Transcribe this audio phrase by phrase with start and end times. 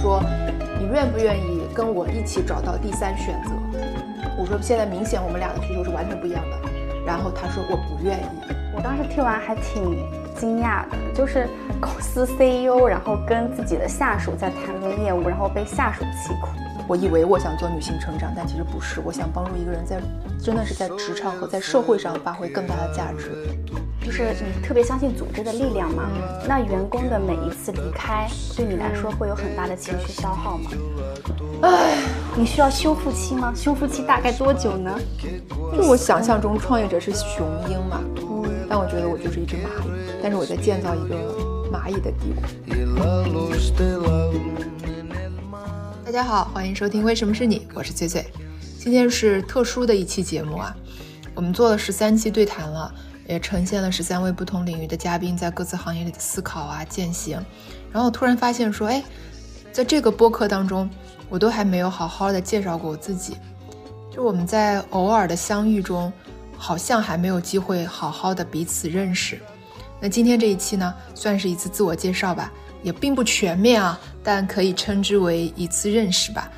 [0.00, 0.22] 说，
[0.78, 3.50] 你愿不愿意跟我一起找到第三选择？
[4.38, 6.56] 我说现在明显我们俩的需求是完全不一样的。
[7.04, 8.26] 然后他说我不愿意。
[8.74, 10.06] 我当时听完还挺
[10.36, 11.48] 惊讶的，就是
[11.80, 16.48] 公司 CEO 然后跟自己的下属在谈论业务，然后被下属气哭。
[16.86, 20.00] 我以为我想做女性成长，但其实不是，我想帮助一个人在
[20.40, 23.32] 真的是在职场和在社会上发挥更大的价值。
[24.08, 26.08] 就是你特别相信组织的力量嘛？
[26.48, 30.70] 那员工的每一次离开，对你来说会有很大的情绪消耗吗？
[31.60, 31.98] 唉，
[32.34, 33.52] 你需要修复期吗？
[33.54, 34.98] 修复期大概多久呢？
[35.76, 39.90] 就我想象中，创业者是雄鹰嘛，嗯，但我觉得我就是一只蚂蚁，
[40.22, 41.14] 但是我在建造一个
[41.70, 42.42] 蚂蚁的帝国。
[46.02, 48.24] 大家好，欢迎收听《为什么是你》，我是翠翠。
[48.78, 50.74] 今天是特殊的一期节目啊，
[51.34, 52.90] 我们做了十三期对谈了，
[53.28, 57.40] 也呈现了十三位不同领域的嘉宾在各自行业里的思考啊、践行。
[57.92, 59.04] 然后突然发现说，哎，
[59.70, 60.90] 在这个播客当中，
[61.28, 63.36] 我都还没有好好的介绍过我自己。
[64.10, 66.12] 就我们在偶尔的相遇中，
[66.56, 69.38] 好像还没有机会好好的彼此认识。
[70.00, 72.50] 那今天这一期呢，算是一次自我介绍吧。
[72.80, 76.48] 也并不全面啊，但可以称之为一次认识吧。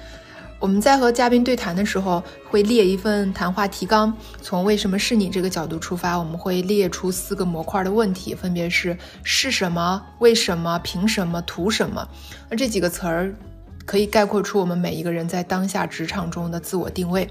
[0.61, 12.07] 我们在和嘉宾对谈的时候，会列一份谈话提纲，从“为什么是你”这个角度出发，我们会列出四个模块的问题，分别是是什么、为什么、凭什么、图什么。
[12.51, 13.35] 那这几个词儿
[13.87, 17.27] 可以概括出我们每一个人在当下职场中的自我定位。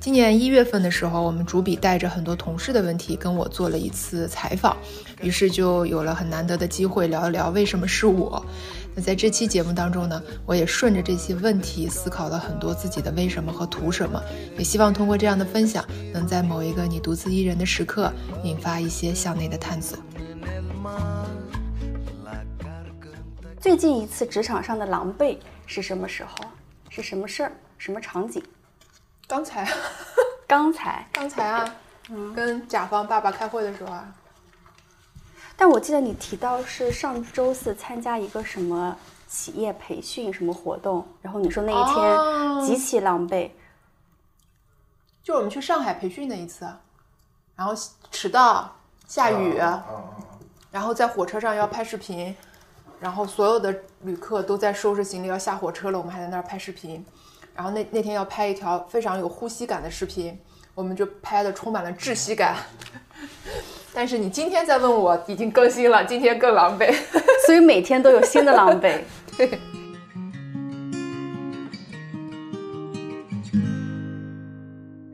[0.00, 4.76] 今年一月份的时候，我们主笔带着很多同事的问题跟我做了一次采访，
[5.20, 8.44] 于是就有了很难得的机会聊一聊为什么是我。
[8.94, 14.20] 那在这期节目当中呢，我也顺着这些问题思考了很多自己的为什么和图什么，
[14.58, 19.98] 也希望通过这样的分享，能在某一个你独自一人的时刻，引发一些向内的探索。
[23.60, 26.36] 最近一次职场上的狼狈是什么时候？
[26.88, 27.52] 是什么事儿？
[27.78, 28.42] 什么场景？
[29.28, 29.68] 刚才，
[30.48, 31.74] 刚才，刚才啊，
[32.08, 34.12] 嗯，跟甲方爸爸开会的时候啊。
[35.60, 38.96] 但我记得你提到是上周四参加一个什么
[39.28, 43.50] 企业培训什么活动，然后你说那一天极其狼狈。
[45.22, 46.66] 就我们去上海培训那一次，
[47.54, 47.74] 然后
[48.10, 48.74] 迟到、
[49.06, 49.60] 下雨，
[50.70, 52.34] 然后在火车上要拍视频，
[52.98, 57.04] 然后所有的旅客都在收拾行李要下火车了，我们还在那儿拍视频。
[57.54, 60.40] 然后那那天要拍一条非常有呼吸感的视频，
[60.74, 62.56] 我们就拍的充满了窒息感。
[63.92, 66.94] 但是你今天再问我，已经更新了，今天更狼狈，
[67.46, 69.00] 所以每天都有新的狼狈。
[69.36, 69.50] 对。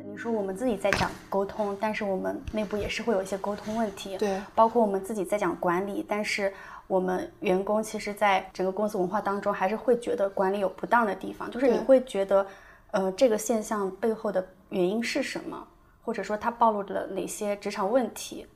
[0.04, 4.16] 你说我们自己在讲沟通，但是我们内部也是会有一些沟通问题。
[4.18, 4.40] 对。
[4.54, 6.52] 包括我们自己在讲管理，但是。
[6.88, 11.50] 我们员工其实，在整个公司文化当中，还是会觉得管理有不当的地方。
[11.50, 12.46] 就是你会觉得，
[12.92, 15.66] 呃，这个现象背后的原因是什么，
[16.04, 18.46] 或者说它暴露了哪些职场问题？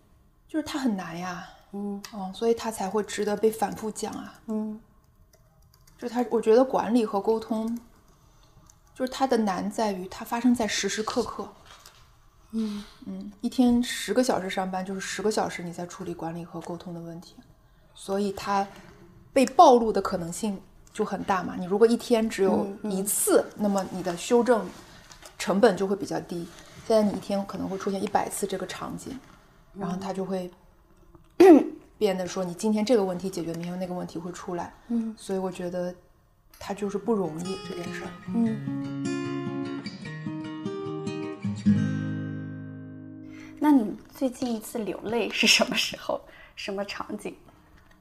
[0.50, 4.80] 就是它很难呀，嗯，哦，所以它才会值得被反复讲啊，嗯。
[5.96, 7.78] 就是它，我觉得管理和沟通，
[8.94, 11.48] 就是它的难在于它发生在时时刻刻，
[12.50, 17.36] 嗯嗯，一天十个小时上班，就是十个小时你在处理管理和沟通的问题。
[17.94, 18.66] 所以它
[19.32, 20.60] 被暴露的可能性
[20.92, 21.54] 就很大嘛。
[21.56, 24.66] 你如果一天只有一次，那么你的修正
[25.38, 26.48] 成本就会比较低。
[26.88, 29.16] 现在你一天可能会出现一百次这个场景，
[29.74, 30.50] 然后他就会
[31.98, 34.72] 变得说，你今天这个问题解决，明天那个问题会出来。
[34.88, 35.94] 嗯，所以我觉得
[36.58, 38.10] 他就是不容易这件事儿。
[38.34, 39.04] 嗯。
[43.62, 46.20] 那你最近一次流泪是什么时候？
[46.56, 47.34] 什么场景？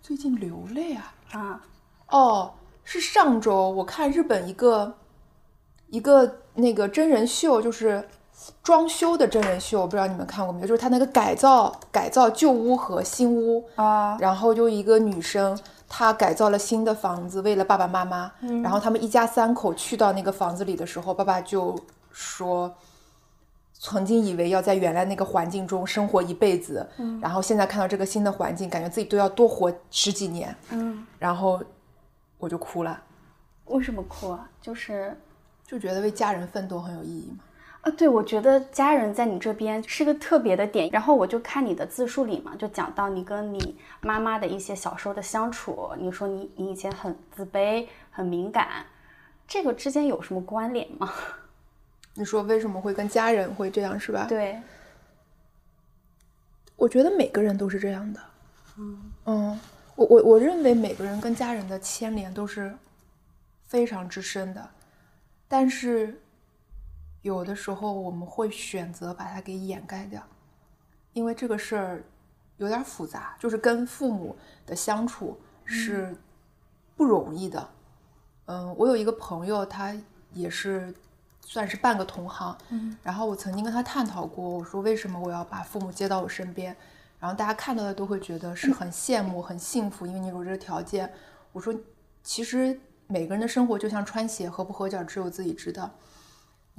[0.01, 1.61] 最近流泪啊啊
[2.07, 2.53] 哦，
[2.83, 4.97] 是上周我看日本一个
[5.87, 8.07] 一个那个真人秀，就是
[8.63, 10.67] 装修的真人秀，我不知道你们看过没有？
[10.67, 15.57] 就是他那个改造改造旧屋和新屋啊，然后就一个女生，
[15.87, 18.31] 她改造了新的房子，为了爸爸妈妈，
[18.63, 21.77] 然后他们一家三口去到那个房子里的时候，爸爸就
[22.11, 22.73] 说。
[23.81, 31.63] 曾经以为要在原来那个环境中生活一辈子，嗯，然后现在看到这个新的环境，感觉自己都要多活十几年，嗯，然后
[32.37, 33.01] 我就哭了。
[33.67, 34.49] 为什么哭啊？
[34.61, 35.17] 就是
[35.65, 37.45] 就觉得为家人奋斗很有意义嘛。
[37.81, 40.89] 啊，对，我觉得家人在你这边是个特别的点。
[40.91, 45.89] 然后我就看你的自述里嘛，就讲到你跟你妈妈的一些小时候的相处。
[45.97, 48.85] 你说你你以前很自卑、很敏感，
[49.47, 51.13] 这个之间有什么关联吗？
[52.15, 54.25] 你说为什么会跟家人会这样是吧？
[54.27, 54.61] 对，
[56.75, 58.19] 我觉得每个人都是这样的。
[58.77, 59.59] 嗯嗯，
[59.95, 62.75] 我我我认为每个人跟家人的牵连都是
[63.63, 64.69] 非常之深的，
[65.47, 66.21] 但是
[67.21, 70.21] 有的时候我们会选择把它给掩盖掉，
[71.13, 72.03] 因为这个事儿
[72.57, 74.35] 有点复杂，就是跟父母
[74.65, 76.15] 的相处是
[76.95, 77.69] 不容易的。
[78.45, 79.95] 嗯，我有一个朋友，他
[80.33, 80.93] 也是
[81.41, 86.75] 算是半个同行，嗯，然后我曾经跟他探讨过，我说为什么我要把父母接到我身边，
[87.19, 91.11] 然后大家看到的都会觉得是很羡慕、很幸福，因为你有这个条件。
[91.51, 91.73] 我说，
[92.23, 95.91] 其实每个人的生活就像穿鞋，合不合脚只有自己知道。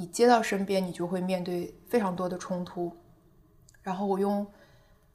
[0.00, 2.90] 你接到身边，你就会面对非常多的冲突。
[3.82, 4.46] 然后我用，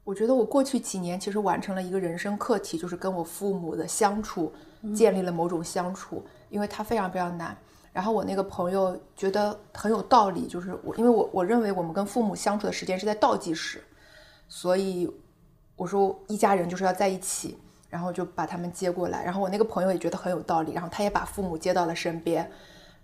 [0.04, 4.52] 我觉得我过去几年其实完成了一个人生课题，就是跟我父母的相处，
[4.94, 6.24] 建立了某种相处。
[6.50, 7.56] 因为他非常非常难，
[7.92, 13.82] 然后我那个朋友觉得很有道理，就是我，因为我我认为我们跟父母相处的时间是在倒计时，
[14.46, 15.12] 所以
[15.74, 17.58] 我说一家人就是要在一起，
[17.90, 19.24] 然后就把他们接过来。
[19.24, 22.48] 然后我那个朋友也觉得很有道理，然后他也把父母接到了身边。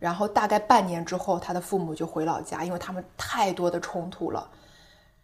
[0.02, 4.48] 然后大概半年之后，他的父母就回老家，因为他们太多的冲突了。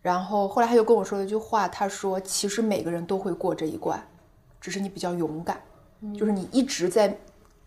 [0.01, 4.01] 然后后来他就跟我说了一句话，他说：“其实每个人都会过这一关，
[4.61, 5.61] 只是你比较勇敢，
[6.17, 7.15] 就是你一直在。”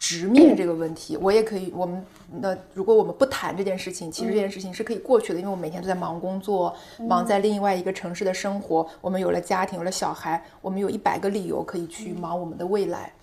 [0.03, 1.71] 直面这个问题，我也可以。
[1.75, 2.03] 我们
[2.41, 6.75] 那如果我们不谈这件事情，其实这件事情是可以过去的，因为我每天都在忙工作，
[7.07, 8.83] 忙在另外一个城市的生活。
[8.99, 13.13] 我们有了家庭，有了小孩，我们有一百个理由可以去忙我们的未来。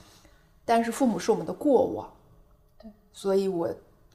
[0.65, 2.18] 但是父母是我们的过往，对，
[3.19, 3.69] 所以我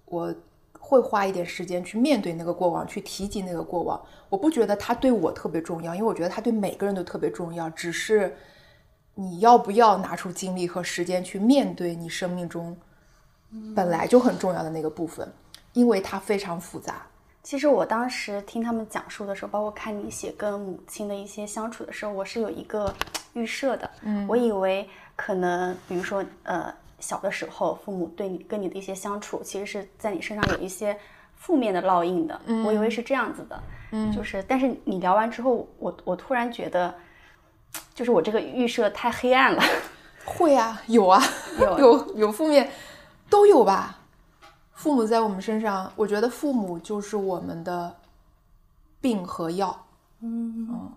[0.05, 0.33] 我
[0.79, 4.01] 会花一点时间去面对那个过往，去提及那个过往。
[4.29, 8.35] 我不觉得他对我特别重要，因为我觉得他对每个人都特别重要，只是。
[9.15, 12.75] 你要不要拿出精力和时间去面对你生命中
[13.75, 15.31] 本来就很重要的那个部分？
[15.73, 17.05] 因为它非常复杂。
[17.43, 22.91] 其实我当时听他们讲述的时候，包括看你写跟母亲的一些相处的时候，我是有一个
[23.33, 23.87] 预设的。
[24.01, 26.73] 嗯，我以为可能，比如说，呃，
[27.03, 30.97] 小的时候父母对你跟你的一些相处，其实是在你身上有一些
[31.35, 32.39] 负面的烙印的。
[32.45, 33.63] 嗯，我以为是这样子的。
[33.91, 36.93] 嗯，就是，但是你聊完之后，我我突然觉得。
[37.95, 39.63] 就是我这个预设太黑暗了，
[40.25, 41.19] 会啊，有啊，
[41.59, 42.69] 有有有负面，
[43.31, 43.97] 都有吧。
[44.73, 47.95] 父母在我们身上，我觉得父母就是我们的
[49.01, 49.87] 病和药，
[50.21, 50.91] 嗯嗯，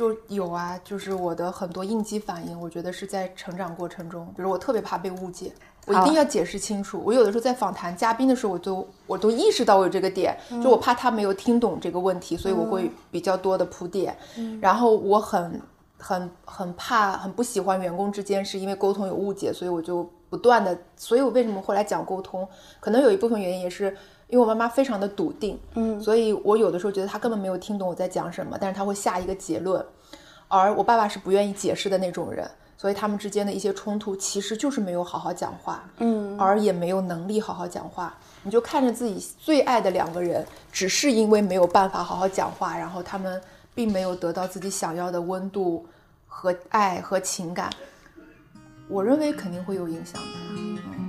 [0.00, 5.52] 就有啊，就是我的很多应激反应，我觉得是在成长过程中，比如我特别怕被误解。
[5.84, 7.02] 我一定要解释清楚。
[7.04, 14.16] 我有的时候在访谈嘉宾的时候，我都我都意识到我有这个点，就我怕他没有听懂这个问题，所以我会比较多的铺垫。
[14.58, 15.60] 然后我很
[15.98, 20.78] 很很怕，很不喜欢员工之间是因为沟通有误解，所以我就不断的。
[20.96, 22.48] 所以我为什么会来讲沟通，
[22.80, 23.94] 可能有一部分原因也是
[24.30, 29.84] 因为我妈妈非常的笃定，嗯，所以我有的时候觉得她根本没有听懂我在讲什么，但是她会下一个结论。
[30.48, 32.50] 而我爸爸是不愿意解释的那种人。
[32.76, 38.16] 所以他们之间的一些冲突，其实就是没有好好讲话，嗯，而也没有能力好好讲话。
[38.42, 40.42] 你就看着自己最爱的两个人，
[40.72, 43.38] 只是因为没有办法好好讲话，然后他们
[43.74, 45.84] 并没有得到自己想要的温度
[46.26, 47.68] 和爱和情感。
[48.88, 50.99] 我认为肯定会有影响的。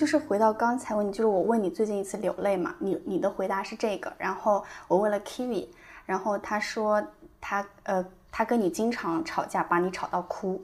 [0.00, 2.74] 就是回到刚才问你，就是我问你最近一次流泪嘛？
[2.78, 5.68] 你你的回答是这个，然后我问了 Kiwi。
[6.06, 7.04] 然后他说
[7.38, 8.02] 他呃
[8.32, 10.58] 他跟你经常吵架，把你吵到哭，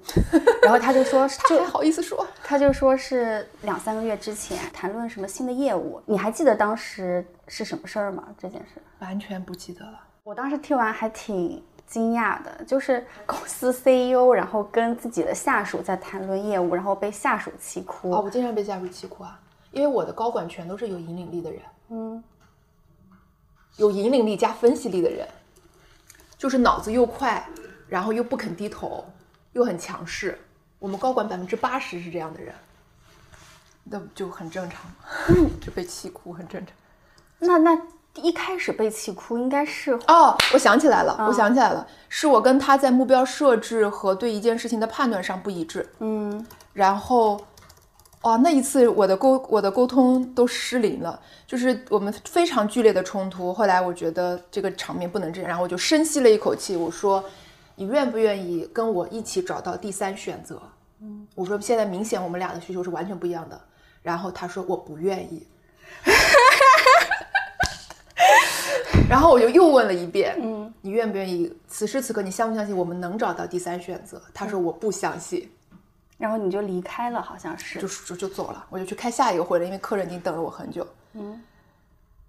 [0.63, 8.27] 然后他就说 他还好意思说，他就说是两三个月之前谈论什么新的业务，你还记得当时是什么事儿吗？
[8.39, 10.01] 这件事完全不记得了。
[10.23, 18.11] 我当时听完还挺惊讶的，就是公司 CEO 然后跟自己的下属在谈论业务，然后被下属气哭。
[18.11, 19.41] 哦，我经常被下属气哭啊，
[19.71, 21.63] 因为我的高管全都是有引领力的人。
[21.89, 22.25] 嗯。
[23.77, 25.29] 有引领力加分析力的人，
[26.39, 27.47] 就是脑子又快，
[27.87, 29.05] 然后又不肯低头，
[29.53, 30.41] 又很强势。
[30.79, 32.55] 我们高管百分之八十是这样的人，
[33.85, 34.91] 那就很正常，
[35.61, 36.75] 就被气哭很正常。
[37.39, 37.83] 那那
[38.23, 45.89] 一开始被气哭应该是哦，我想起来了，我想起来了，是我跟他在目标设置和对一件事情的判断上不一致。
[46.01, 47.41] 嗯，然后。
[48.23, 53.55] 哇，那一次我的沟我的沟通都失灵了，就是我们非常剧烈的冲突。
[53.55, 57.23] 后来我觉得这个场面不能这样，然后我就深吸了一口气，我说
[57.77, 60.61] ：“你愿不愿意跟我一起找到第三选择？”
[61.01, 63.61] 嗯，我说现在明显我们俩的需求是完全不一样的。
[64.03, 65.47] 然后他说我不愿意，
[69.09, 71.53] 然后我就又问了一遍：“嗯，你愿不愿意？
[71.69, 75.51] 此时此刻你相不相信我们能找到第三选择？”他说我不相信。
[76.19, 80.87] 然后你就离开了，好像是，就就就走了，我就去开下一个会了，因为客人已经等了我很久。
[81.13, 81.39] 嗯，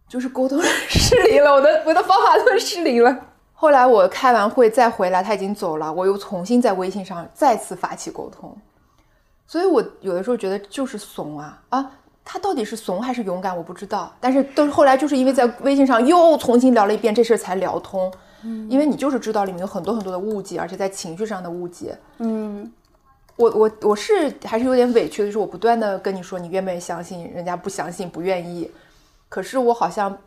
[0.10, 3.18] 就是沟通 失灵了，我的我的方法论失灵了。
[3.54, 8.56] 后来我开完会再回来，他已经走了，我又重新在微信上再次发起沟通。
[9.48, 11.92] 所以我有的时候觉得就是怂啊啊，
[12.30, 14.14] 他到底是怂还是勇敢，我不知道。
[14.20, 18.12] 但是都后来就是因为在微信上又重新聊了一遍这事才聊通。
[18.44, 21.98] 嗯，因为你就是知道里面有很多很多的误解，而且在情绪上的误解。
[22.18, 22.70] 嗯，
[23.38, 27.32] 我我我是还是有点委屈的，就是我不断的跟你说，你愿不愿意相信？
[27.32, 28.70] 人家不相信，不愿意。
[29.30, 30.18] 可是我好像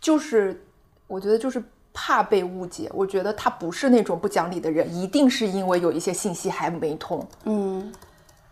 [0.00, 0.60] 就是
[1.06, 1.62] 我觉得就是。
[2.00, 7.26] 怕被误解，我觉得他不是那种不讲理的人，一定是因为有一些信息还没通。
[7.42, 7.92] 嗯，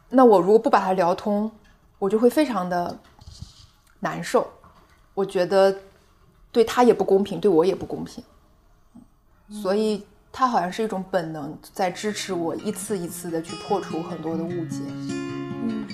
[0.08, 1.48] 那我如果不把它聊通，
[1.98, 2.98] 我就会非常的
[4.00, 4.50] 难受。
[5.14, 5.74] 我觉得
[6.52, 8.22] 对他也不公平，对我也不公平。
[9.62, 14.80] 所以他好像是一种本能，在支持我一次一次的去破除很多的误解。
[14.88, 15.86] 嗯。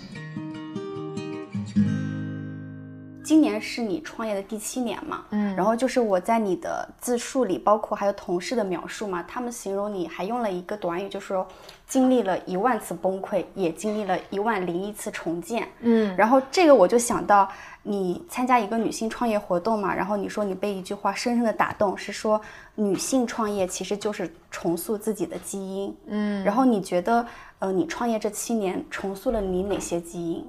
[3.25, 5.25] 今年是你创业的第七年嘛？
[5.31, 11.47] 嗯，然后就是我在你的自述里，包括还有同事的描述嘛，他们形容你还用了一个短语，就是说
[11.87, 15.69] 经历了一万次崩溃，也经历了一万零一次重建。
[15.81, 17.49] 嗯，然后这个我就想到
[17.83, 22.41] 你参加一个女性创业活动嘛，然后你说你被一句话深深的打动，是说
[22.75, 25.97] 女性创业其实就是重塑自己的基因。
[26.07, 27.25] 嗯，然后你觉得
[27.61, 30.47] 呃，你创业这七年重塑了你哪些基因？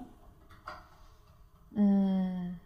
[1.76, 2.60] 嗯。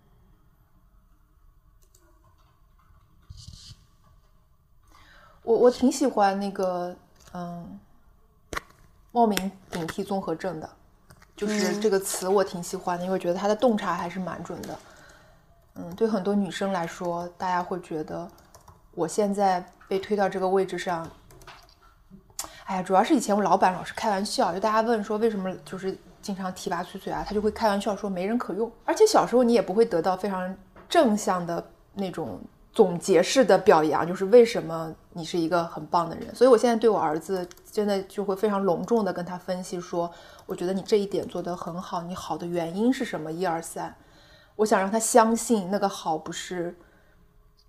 [5.48, 6.94] 我我挺喜欢那个，
[7.34, 7.80] 嗯，
[9.14, 10.70] 冒名顶替综合症的，
[11.38, 14.80] 就是这个词我挺喜欢的，因为觉得他的洞察还是蛮准的。
[15.76, 18.28] 嗯，对很多女生来说，大家会觉得
[18.94, 21.10] 我现在被推到这个位置上，
[22.66, 30.54] 哎呀，主要是以前我老板老是开玩笑，就大家问说为什么就是经常提拔翠翠啊，他就会开玩笑说没人可用，而且小时候你也不会得到非常
[30.90, 32.38] 正向的那种。
[32.74, 40.10] 总结式的表扬就是为什么你是一个很棒的人，所以我现在对我儿子真的就会非常隆重的跟他分析说，
[40.46, 43.32] 我觉得你这一点做得很好，你好的原因是什么？
[43.32, 43.96] 一二三，
[44.56, 46.78] 我想让他相信那个好不是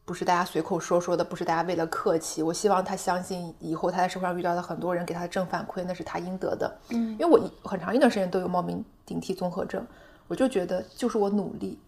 [0.04, 6.78] 不是大家随口说说的，不是大家为了客气，我希望他相信以后他在社会上遇到的很多人给他的正反馈，那是他应得的。
[6.90, 9.86] 嗯，因为我很长一段时间都有冒名顶替综合症，
[10.26, 11.78] 我就觉得就是我努力。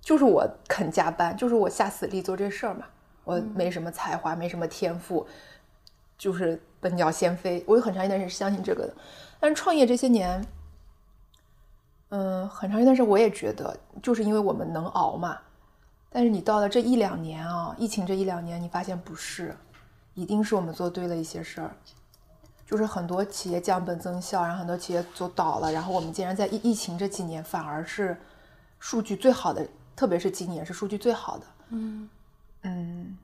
[0.00, 2.86] 就是我肯加班，就是我下死力做这事儿嘛。
[3.24, 5.26] 我没什么才华，没什么天赋，
[6.18, 7.64] 就是笨鸟先飞。
[7.66, 8.94] 我有很长一段时间是相信这个的。
[9.38, 10.44] 但是创业这些年，
[12.10, 15.38] 嗯，很长一段时间我也觉得，就是因为我们能熬嘛。
[16.10, 19.56] 但是你到了这一两年啊，疫情这一两年，你发现不是，
[20.14, 21.74] 一定是我们做对了一些事儿。
[22.66, 28.16] 就是很多企业降本增效，然后很多企业做倒了，然后我们竟然在疫疫情这几年反而是
[28.78, 29.66] 数据最好的。
[29.94, 32.08] 特别是今年是数据最好的，嗯
[32.62, 33.16] 嗯，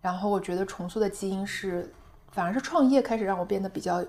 [0.00, 1.92] 然后我觉得重塑的基因是，
[2.32, 4.04] 反而是创业开始让我变得比较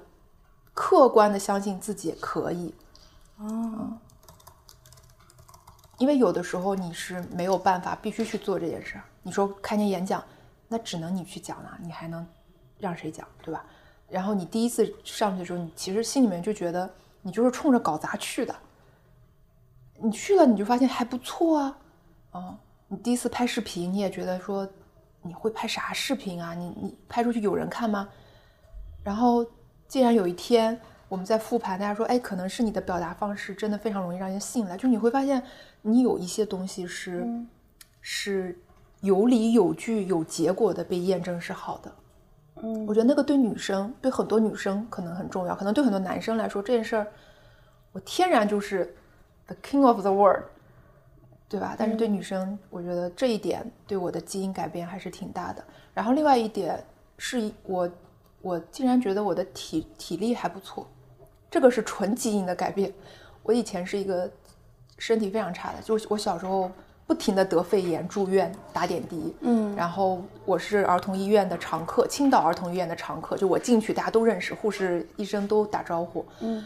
[0.73, 2.73] 客观的相信自己可以，
[3.37, 3.97] 哦，
[5.97, 9.03] 因为有的时候你是没有办法必须去做这件事儿。
[9.23, 10.23] 你说开年演讲，
[10.67, 12.25] 那只能你去讲了，你还能
[12.77, 13.65] 让谁讲，对吧？
[14.07, 16.89] 然后你第一次上去的时候，你其实心里面就觉得
[17.21, 18.55] 你就是冲着搞砸去的。
[19.97, 21.77] 你去了，你就发现还不错啊，
[22.31, 22.57] 哦，
[22.87, 24.67] 你第一次拍视频，你也觉得说
[25.21, 26.53] 你会拍啥视频啊？
[26.53, 28.07] 你你拍出去有人看吗？
[29.03, 29.45] 然后，
[29.87, 35.41] 既然有一天我们在复盘，大家说，哎，可能是你的表达方式真的非常容易让人信赖，就你会发现
[35.81, 37.27] 你有一些东西是
[38.01, 38.59] 是
[39.01, 41.91] 有理有据有结果的被验证是好的。
[42.57, 47.07] 嗯，我觉得那个对女生，对很多女生可能很重要，可能对很多男生来说这件事儿，
[47.91, 48.95] 我天然就是。
[49.47, 50.45] The king of the world，
[51.47, 51.75] 对吧？
[51.77, 55.63] 但是对女生，我觉得这一点对我的基因改变还是挺大的。
[55.93, 56.83] 然后另外一点
[57.17, 57.89] 是我，
[58.41, 60.87] 我竟然觉得我的体体力还不错，
[61.49, 62.91] 这个是纯基因的改变。
[63.43, 64.29] 我以前是一个
[64.97, 66.71] 身体非常差的，就我小时候
[67.05, 76.65] 不停的得肺炎住院打点滴，嗯，然后我是儿童医院的常客，青岛儿童医院的常客，就我进去大家都认识，护士医生都打招呼，嗯。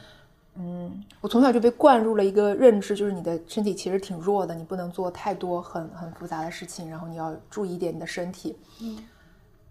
[0.55, 8.57] 嗯，我从小就被灌入了一个认知，就是你的身体其实挺弱的，你不能做太多很很复杂的事情，然后你要注意一点你的身体。
[8.81, 9.07] 嗯，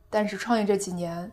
[0.09, 1.31] 但是创业这几年，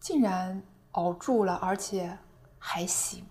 [0.00, 2.16] 竟然熬住了，而且
[2.58, 3.22] 还行，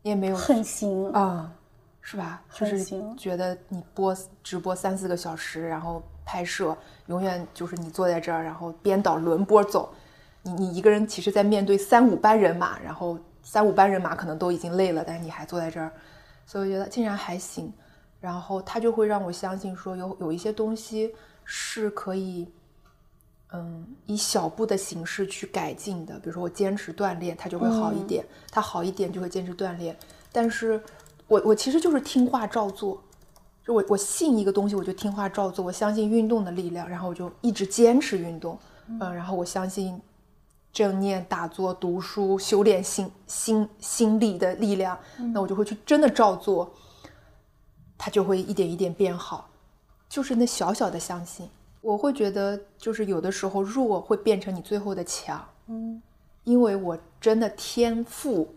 [0.00, 1.52] 也没有很行啊，
[2.00, 2.42] 是吧？
[2.54, 2.82] 就是，
[3.16, 6.74] 觉得你播直播三四个小时，然后拍摄，
[7.08, 9.92] 永远就是你坐在这儿，然后编导轮播走。
[10.48, 15.92] 你你一个人，其实，在面对三五班人马，然后三五班人马可能都已经累了，但是你还坐在这儿，
[16.46, 17.72] 所以我觉得竟然还行。
[18.20, 21.14] 然后他就会让我相信说，有有一些东西
[21.44, 22.48] 是可以，
[23.52, 26.14] 嗯，以小步的形式去改进的。
[26.14, 29.96] 比如说我坚持锻炼，它就会好一点；它好一点就会坚持锻炼。
[30.32, 30.82] 但是
[31.28, 33.00] 我我其实就是听话照做，
[33.64, 35.64] 就我我信一个东西，我就听话照做。
[35.64, 38.58] 我相信运动的力量，然后我就一直坚持运动。
[38.88, 40.00] 嗯，然后我相信
[40.72, 44.98] 正念、打坐、读书、修炼心心心力的力量，
[45.32, 46.72] 那我就会去真的照做，
[47.96, 49.48] 它就会一点一点变好。
[50.08, 51.48] 就是那小小的相信，
[51.80, 55.44] 我会觉得就是有的时候弱会变成你最后的强。
[55.66, 56.00] 嗯，
[56.44, 58.48] 因为我真的天赋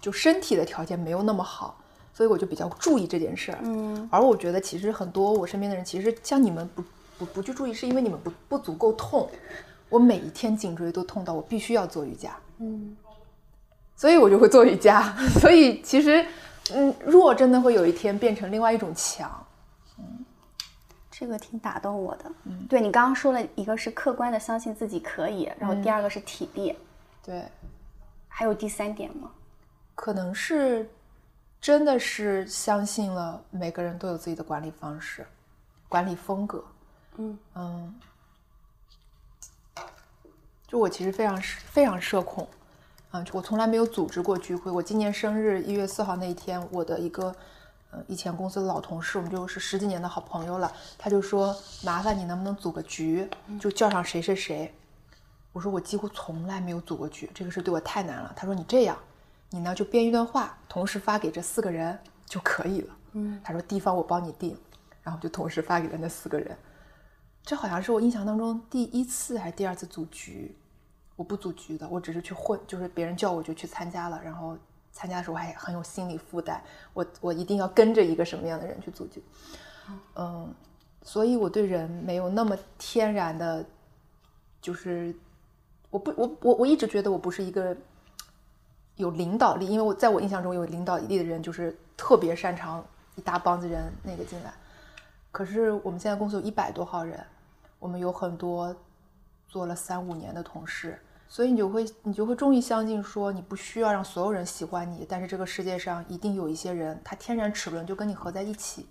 [0.00, 1.78] 就身体的条件没有那么好，
[2.12, 3.58] 所以我就比较注意这件事儿。
[3.62, 6.82] 嗯，而我觉得其实很多我身边的人，其实像你们不
[7.18, 9.28] 不不去注意，是因为你们不不足够痛。
[9.88, 12.96] 我每一天颈椎都痛到我必须要做瑜伽，嗯，
[13.94, 15.14] 所以我就会做瑜伽。
[15.40, 16.26] 所以其实，
[16.72, 19.46] 嗯，弱真的会有一天变成另外一种强，
[19.98, 20.24] 嗯，
[21.10, 22.32] 这个挺打动我的。
[22.44, 26.76] 嗯，对你刚刚说了一个是客观的相信自己可以，然后第二个是体力，
[27.24, 27.44] 对，
[28.28, 29.30] 还有第三点吗？
[29.94, 30.90] 可能是
[31.60, 35.24] 真的是相信了每个人都有自己的管理方式、
[35.88, 36.64] 管理风格，
[37.18, 37.38] 嗯。
[37.54, 37.94] 嗯。
[40.68, 42.48] 就我其实非常非常社恐，
[43.10, 44.70] 啊，我从来没有组织过聚会。
[44.70, 47.32] 我今年生日一月四号那一天，我的一个
[47.92, 53.28] 呃以前公司的老同事，我们就是十几年的好朋友了，他就说麻烦你能不能组个局，
[53.60, 54.74] 就叫上谁谁谁。
[55.52, 58.32] 我说我几乎从来没有组过局，这个事对我太难了。
[58.34, 58.98] 他说你这样，
[59.50, 61.96] 你呢就编一段话，同时发给这四个人
[62.26, 62.96] 就可以了。
[63.12, 64.58] 嗯，他说地方我帮你定，
[65.04, 66.58] 然后就同时发给了那四个人。
[67.46, 70.52] 这好像是我印象当中第一次还是第二次组局，
[71.14, 74.58] 我不组局的，我只是去混，就是别人叫我就去参加了，然后
[74.90, 76.60] 参加的时候还很有心理负担，
[76.92, 79.22] 我我一定要跟着一个什么样的人去组局，
[80.16, 80.52] 嗯，
[81.04, 83.64] 所以我对人没有那么天然的，
[84.60, 85.14] 就是
[85.90, 87.76] 我不我我我一直觉得我不是一个
[88.96, 94.52] 有领导力，因为我在我印象中有领导力的人就是特别擅长一大帮子人那个进来，
[95.30, 97.24] 可是我们现在公司有一百多号人。
[97.78, 98.74] 我们有很多
[99.48, 108.86] 做了三五年的同事，所以你就会你就会终于相信说，你不需要让所有人喜欢你，但是这个世界上一定有一些人，他天然齿轮就跟你合在一起，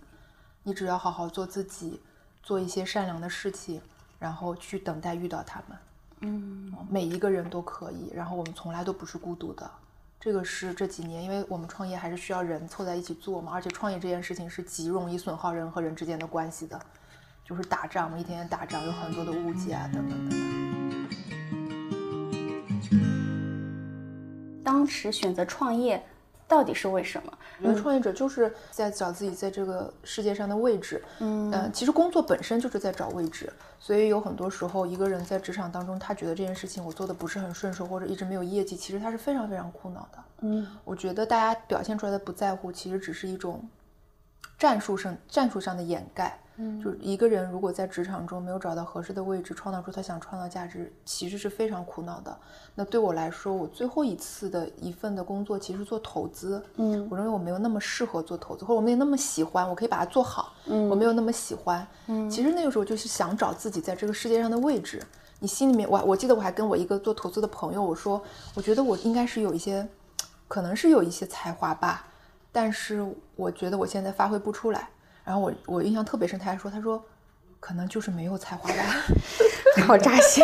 [0.63, 2.01] 你只要好好做自己，
[2.43, 3.81] 做一些善良的事情，
[4.19, 5.77] 然后去等待遇到他们。
[6.21, 9.69] 嗯，每一个人都可以，然后我们从来都不是孤独的，
[10.19, 16.79] 这个是这几年，因为我们创业还是需要人凑在一起做嘛，而且创业这件事情是极容易损耗人和人之间的关系的。
[17.47, 21.07] 就是打仗嘛，一天天打仗，有很多的误解啊，等等等等。
[24.63, 26.03] 当时选择创业，
[26.47, 27.31] 到底是为什么？
[27.61, 31.01] 因为创业者就是在找自己在这个世界上的位置。
[31.19, 40.17] 嗯其实工作本身就是在找位置，所以有很多时候，一个人在职场当中，他觉得这件事情我做的不是很顺手，或者一直没有业绩，其实他是非常非常苦恼的。
[40.41, 43.63] 嗯，我觉得大家表现出来的不在乎，其实只是一种
[44.57, 46.39] 战术上战术上的掩盖。
[46.57, 52.33] 嗯，就是一个人如果在职场中没有找到合适的位置，创造出他想创造价值，其实是非常苦恼的。
[52.75, 56.63] 那对我来说，我最后一次的一份的工作其实做投资。
[56.77, 60.53] 嗯，我认为我没有那么适合做投资，或者我没有那么喜欢，我可以把它做好。
[60.67, 61.85] 嗯，我没有那么喜欢。
[62.07, 65.03] 嗯，其实那个时候就是想找自己在这个世界上的位置。
[65.39, 68.21] 你心里面，我我记得我还跟我一个做投资的朋友我说，
[68.53, 69.85] 我觉得我应该是有一些，
[70.47, 72.07] 可能是有一些才华吧，
[72.55, 74.87] 但是我觉得我现在发挥不出来。
[75.25, 77.03] 然后我我印象特别深，他还说，他说，
[77.59, 78.83] 可能就是没有才华吧，
[79.85, 80.41] 好扎心。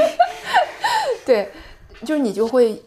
[1.26, 1.50] 对，
[2.04, 2.84] 就是你就会，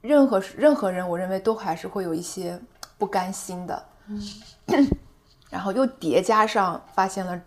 [0.00, 2.58] 任何任何人，我认为都还是会有一些
[2.96, 3.84] 不甘心的。
[4.06, 4.18] 嗯。
[5.50, 7.38] 然后又叠加上发现了，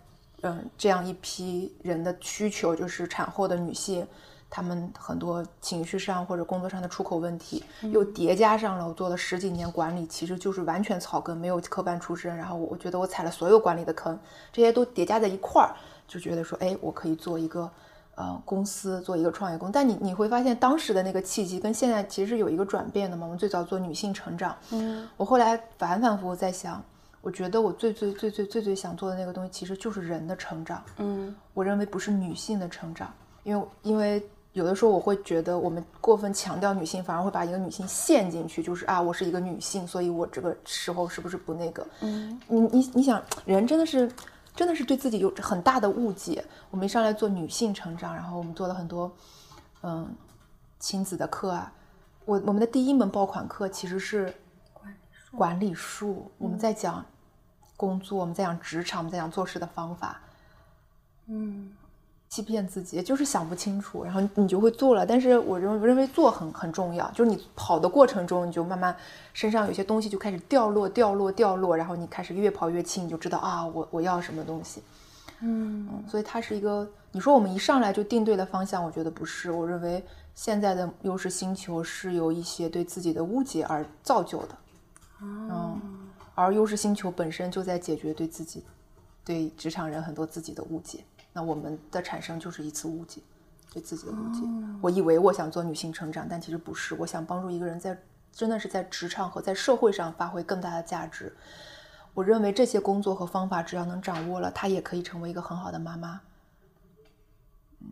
[0.42, 4.06] 嗯，这样一批人的需求，就是产后的女性。
[4.48, 12.34] 他们很多情绪上或者工作上的出口问题，又叠加上了我做了十几年管理，其实就是完全草根，没有科班出身。
[12.34, 14.18] 然后我我觉得我踩了所有管理的坑，
[14.52, 15.74] 这些都叠加在一块儿，
[16.06, 17.68] 就觉得说，哎，我可以做一个
[18.14, 19.70] 呃公司，做一个创业公。
[19.70, 23.26] 但你你会发现，当时的那个契机跟现在其实是有一个转变的嘛。
[23.26, 26.82] 我们最早做女性成长，嗯，我后来反反复复在想，
[27.20, 34.24] 我觉得我最最最最最最想做的那个东西，其实就是人的成长，嗯，我认为不是女性的成长，因为因为。
[34.56, 41.86] 有的时候我会觉得，我们过分强调女性，反而会把一个女性陷进去，就是啊，我是一个女性，所以我这个时候是不是不那个？
[42.00, 44.10] 嗯，你你你想，人真的是，
[44.54, 46.42] 真的是对自己有很大的误解。
[46.70, 49.14] 我们一上来做女性成长，然后我们做了很多，
[49.82, 50.08] 嗯，
[50.78, 51.70] 亲子的课啊。
[52.24, 54.34] 我我们的第一门爆款课其实是
[54.72, 56.32] 管理术，管理术。
[56.38, 57.04] 我们在讲
[57.76, 60.18] 工作，我们在讲职场，我们在讲做事的方法。
[61.26, 61.76] 嗯。
[62.28, 65.06] 欺骗自己，就是想不清楚，然后你就会做了。
[65.06, 68.94] 但是我认认为做很很重要，就是你跑的过程中，你就慢慢
[69.32, 74.82] 身上有些东西就开始掉落、掉落、掉落，然后你开始越跑越轻，你就知道啊，我我要什么东西。
[75.40, 79.50] 嗯，所以它是一个，你说我们一上来就定对了方向，我觉得不是。
[79.50, 80.02] 我认为
[80.34, 84.48] 现在的优势星球是由一些对自己的误解而造就的。
[85.22, 85.80] 嗯，
[86.34, 88.64] 而优势星球本身就在解决对自己、
[89.24, 91.00] 对职场人很多自己的误解。
[91.36, 93.20] 那我们的产生就是一次误解，
[93.70, 94.40] 对自己的误解。
[94.80, 96.94] 我以为我想做女性成长，但其实不是。
[96.94, 97.94] 我想帮助一个人在
[98.32, 101.36] 真的是在职场和在社会上发挥更大的价值。
[102.14, 106.22] 我认为这些工作和方法只要能掌握了，她也可以成为一个很好的妈妈。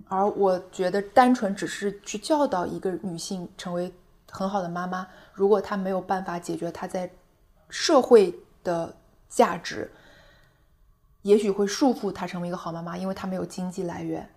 [0.09, 3.93] 而我觉得单纯只是去教导一个女性成为
[4.31, 7.11] 很好的妈妈，如果她没有办法解决她在
[7.69, 8.97] 社会的
[9.29, 9.91] 价值。
[11.25, 14.29] 也许会束缚她成为一个好妈妈，因为她没有经济来源，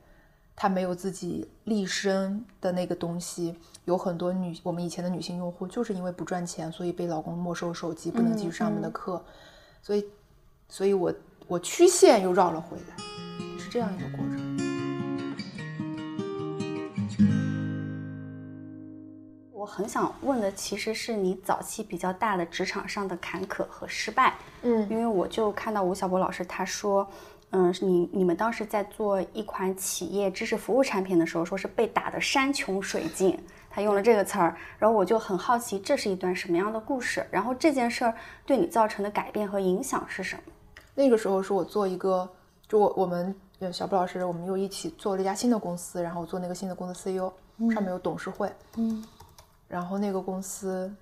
[0.56, 3.56] 她没有自己立身的那个东西。
[3.84, 9.24] 有很多女，我们以前的女性用户就是因为不赚钱，所以被老公没收手机，不能继续上我们的课，
[9.82, 10.06] 所以，
[10.68, 11.14] 所以我
[11.48, 12.96] 我曲线又绕了回来，
[13.60, 14.57] 是这样一个过程。
[19.66, 27.08] 很想问的其实是你早期比较大的职场上的坎坷和失败，嗯，因为我就看到吴晓波老师他说，
[27.52, 33.40] 嗯，你你们当时在做一款企业知识服务产品的时候，说是被打得山穷水尽，
[33.70, 38.14] 他用了这个词儿，然后我就很好奇这是一段什么样的故事，然后这件事儿
[38.46, 40.42] 对你造成的改变和影响是什么？
[40.94, 42.30] 那个时候是我做一个，
[42.68, 43.34] 就我我们
[43.72, 47.32] 小布老师，我们又一起做了一家新的公司，然后做那个新的公司 CEO，
[47.74, 49.04] 上面有董事会，嗯。
[49.68, 50.96] 然后那个公司，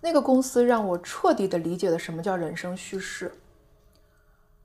[0.00, 3.32] 那个公司让我彻底的理解了什么叫人生叙事。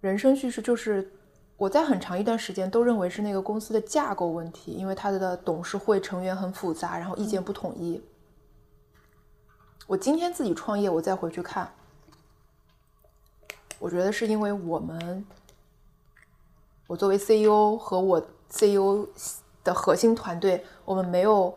[0.02, 1.12] 人生叙事就是
[1.56, 8.04] 我在很长一段时间都认为是那个公司的架构问题，因为它的董事会成员很复杂，然后意见不统一。
[9.88, 11.74] 我今天自己创业，我再回去看，
[13.80, 15.26] 我觉得是因为我们，
[16.88, 19.08] 我作为 CEO 和我 CEO。
[19.70, 21.56] 的核心团队，我们没有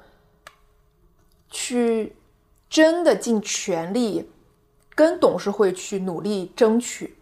[1.48, 2.14] 去
[2.68, 4.30] 真的尽全力
[4.94, 7.16] 跟董事会去努力争取。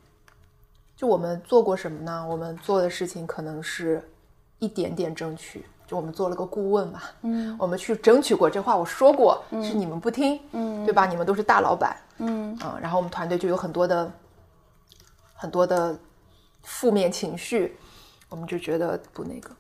[0.96, 2.26] 就我们做过什么呢？
[2.28, 4.06] 我们做的事情可能是
[4.58, 5.64] 一点点争取。
[5.86, 11.04] 就我们做了个顾问嘛，嗯，我们去争取过，这话我说过，是你们不听，嗯，对吧？
[11.04, 14.12] 你们都是大老板，嗯，啊，然后我们团队就有很多的
[15.34, 15.98] 很多的
[16.62, 17.76] 负面情绪，
[18.28, 19.50] 我们就觉得不那个。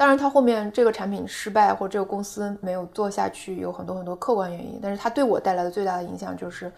[0.00, 4.80] 当然，他后面这个产品失败，或者这个公司没有做下去，有很多很多客观原因。
[4.82, 6.72] 但是他对我带来的最大的影响就是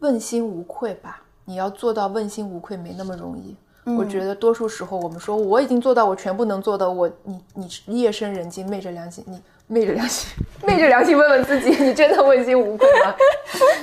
[0.00, 1.22] 问心无愧吧。
[1.44, 3.54] 你要做到问心无愧没那么容易。
[3.96, 7.40] 我觉得多数时候，我们说我已经做到我全部能做的，我你
[7.84, 10.28] 你夜深人静昧着良心，你昧着良心
[10.66, 13.14] 昧着良心问问自己，你真的问心无愧吗？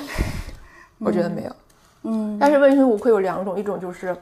[1.00, 1.56] 我觉得没有。
[2.02, 2.36] 嗯。
[2.38, 4.14] 但是问心无愧有两种，一种就是。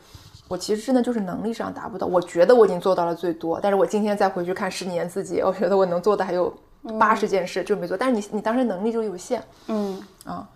[0.51, 6.53] 我其实真的就是能力上达不到，我觉得我已经做到了最多，但是我今天再回去看十年自己，我觉得我能做的还有
[6.99, 10.49] 八十件事就没做，但是你你当时能力就有限，嗯啊，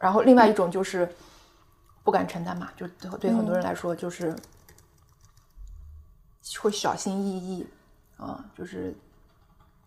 [0.00, 1.08] 然后另外一种就是
[2.02, 2.88] 不敢承担嘛，就
[3.18, 4.34] 对很多人来说就是
[6.60, 7.64] 会小心翼翼
[8.16, 8.92] 啊，就是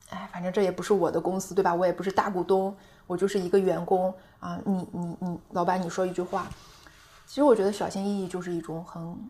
[0.09, 1.75] 哎，反正这也不是我的公司对吧？
[1.75, 2.73] 我也不是大股东，
[3.07, 6.47] 我就是一个员工啊，你你你老板你说一句话。
[7.25, 9.29] 其实我觉得小心翼翼就是一种很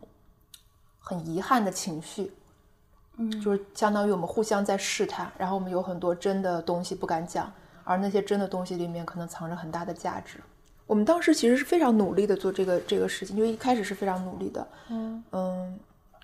[1.00, 2.34] 很遗憾的情绪，
[3.18, 7.52] 嗯，就是相当于我们互相在试探，然后我们有很多真的东西不敢讲，
[7.84, 10.40] 而那些真的东西里面可能藏着很大的价值。
[10.86, 15.80] 我们当时其实是非常努力的做这个这个事情，就一开始是非常努力的，嗯嗯，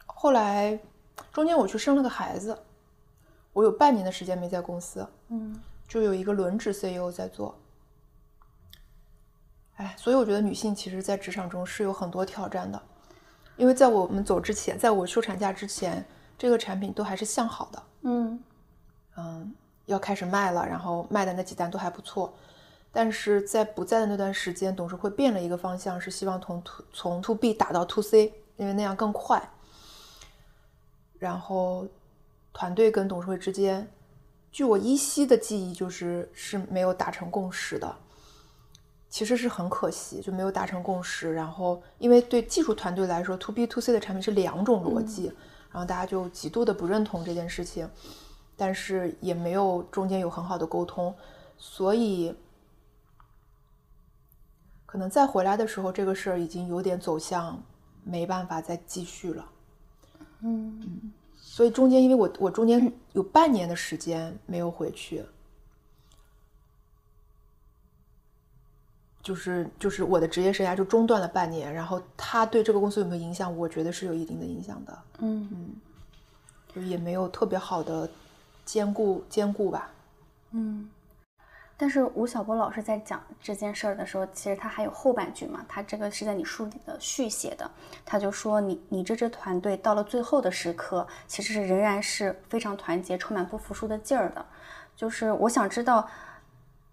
[0.05, 0.77] 后来
[1.31, 2.57] 中间我去生了个孩子，
[3.53, 7.55] 我有半年的时间没在公司，嗯，就有一个轮值 CEO 在做。
[9.79, 12.81] 哎，所以我觉得女性其实，在职场中是有很多挑战的，
[13.55, 16.05] 因为在我们走之前，在我休产假之前，
[16.37, 18.43] 这个产品都还是向好的，嗯。
[19.15, 19.53] 嗯，
[19.85, 22.33] 要开始卖了，然后卖的那几单都还不错，
[22.91, 29.41] 但是在不在的那段时间，董事会变了一个方向，是希望从 to 从 to B 打到 to C，因为那样更快，
[31.17, 31.87] 然后
[32.53, 33.89] 团队跟董事会之间，
[34.51, 37.95] 据我依稀的记忆，就是是没有达成共识的。
[39.09, 41.33] 其实是很可惜，就没有达成共识。
[41.33, 45.25] 然后，因为对技术团队来说，to B to C 的产品是两种逻辑，
[45.71, 47.89] 然后大家就极度的不认同这件事情，
[48.55, 51.15] 但是也没有中间有很好的沟通，
[51.57, 52.35] 所以，
[54.85, 57.61] 可能再回来的时候，这个事儿已经有点走向
[58.03, 59.45] 没办法再继续了。
[60.41, 65.25] 嗯嗯，所以中间，因为我我中间有半年的时间没有回去，
[69.21, 71.73] 就是就是我的职业生涯就中断了半年。
[71.73, 73.55] 然后他对这个公司有没有影响？
[73.57, 74.99] 我觉得是有一定的影响的。
[75.19, 75.69] 嗯嗯，
[76.73, 78.09] 就也没有特别好的
[78.65, 79.89] 兼顾兼顾吧。
[80.51, 80.89] 嗯。
[81.81, 87.71] 但是吴晓波老师在讲这件事儿的时候，其实他还有后半句嘛，他这个是在你书里的续写的，
[88.05, 94.45] 他就说你你这支团队到了最后的时刻，其实是仍然是非常团结，充满不服输的劲儿的。
[94.93, 96.05] 就是我想知道，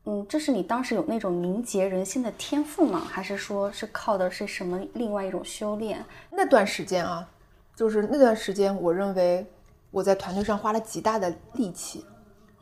[0.06, 3.00] 嗯，这是你当时有那种凝结人心的天赋吗？
[3.06, 6.04] 还是说是靠的是什么另外一种修炼？
[6.30, 7.28] 那段时间啊，
[7.74, 9.46] 就是那段时间，我认为
[9.90, 12.04] 我在团队上花了极大的力气，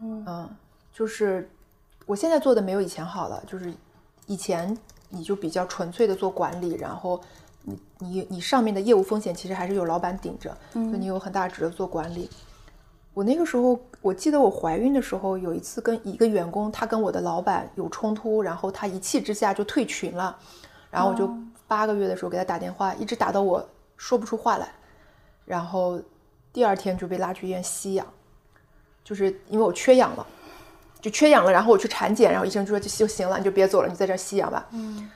[0.01, 0.49] 嗯，
[0.93, 1.49] 就是。
[2.07, 3.73] 我现在做的没有以前好了，就是
[4.27, 4.77] 以前
[5.09, 7.19] 你就比较纯粹的做管理，然后
[7.63, 12.29] 你你你上面的业务风险其实还是有老板顶着，所以你有很大值得做管理。
[13.15, 20.37] 我那个时候，我记得我怀孕的时候，有一次跟一个员工，他跟我的老板有冲突，然后他一气之下就退群了，
[20.91, 21.27] 然后我就
[21.67, 24.69] 八个月的时候给他打电话，一直打到我说不出话来，
[25.47, 25.99] 然后
[26.53, 28.07] 第二天就被拉去医院吸氧，
[29.03, 30.27] 就是因为我缺氧了。
[31.01, 34.67] 就缺氧了，然后我去产检，然后医生就说就就行了，你就别走了，你在这吸氧吧。
[34.73, 35.11] 嗯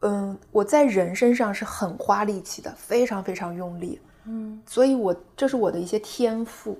[0.00, 4.00] 嗯，我在人身上是很花力气的，非常非常用力。
[4.24, 6.78] 嗯，所以我这是我的一些天赋，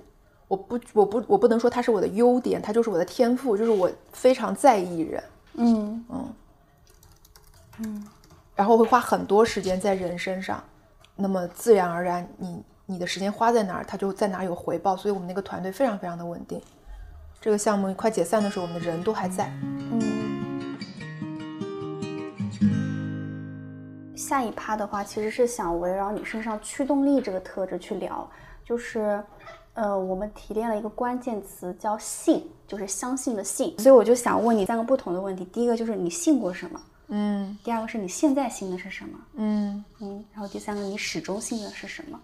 [0.51, 5.23] 我不我不我不能说它是我的优点，它就是我的天赋，就是我非常在意人。
[5.53, 6.33] 嗯嗯
[7.79, 8.05] 嗯，
[8.53, 10.61] 然后会花很多时间在人身上，
[11.15, 14.93] 那么自然而然，你你的时间花在哪儿，它就在哪儿有回报。
[14.97, 16.61] 所以我们那个团队非常非常的稳定。
[17.39, 19.49] 这个项目快解散的时候，我们的人都还在。
[19.63, 20.77] 嗯，
[24.17, 28.29] 下一趴的话，其实是想围绕你身上驱动力这个特质去聊，
[28.65, 29.23] 就是，
[29.73, 33.75] 呃，我们提炼了一个关键词叫信，就是相信的信。
[33.79, 36.81] 所以我就想问你三个不同的问题：第一个就是你信过什么？
[37.07, 37.57] 嗯。
[37.63, 39.19] 第二个是你现在信的是什么？
[39.35, 40.25] 嗯嗯。
[40.33, 42.19] 然后第三个你始终信的是什么？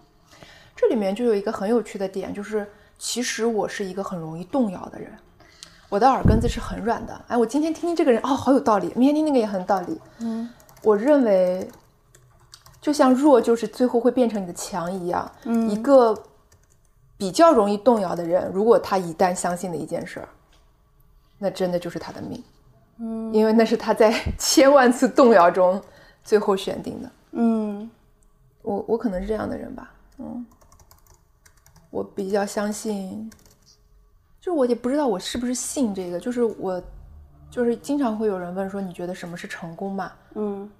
[0.76, 2.66] 这里面就有一个很有趣的点，就是。
[3.00, 5.12] 其实我是一个很容易动摇的人，
[5.88, 7.24] 我的耳根子是很软的。
[7.28, 10.00] 哎，我今天听听这个人，哦，好有道理；明天听那个也很道理。
[10.18, 10.50] 嗯，
[10.82, 11.70] 我认为，
[12.80, 15.30] 就像弱就是最后会变成你的强一样。
[15.44, 16.12] 嗯，一个
[17.18, 20.28] 比较容易动摇的人，如果他一旦相信了一件事儿，
[21.36, 22.42] 那真的就是他的命。
[22.98, 25.82] 嗯，因为那是他在 千万次动摇中
[26.24, 27.10] 最后选定的。
[27.32, 27.90] 嗯，
[28.62, 29.92] 我我可能是这样的人吧。
[30.18, 30.46] 嗯。
[31.90, 33.30] 我比较相信，
[34.38, 36.82] 就是我也不知道我是不是信这个，就是我，
[37.50, 40.12] 就是经常会有人问说你觉得什么是成功嘛？
[40.34, 40.70] 嗯，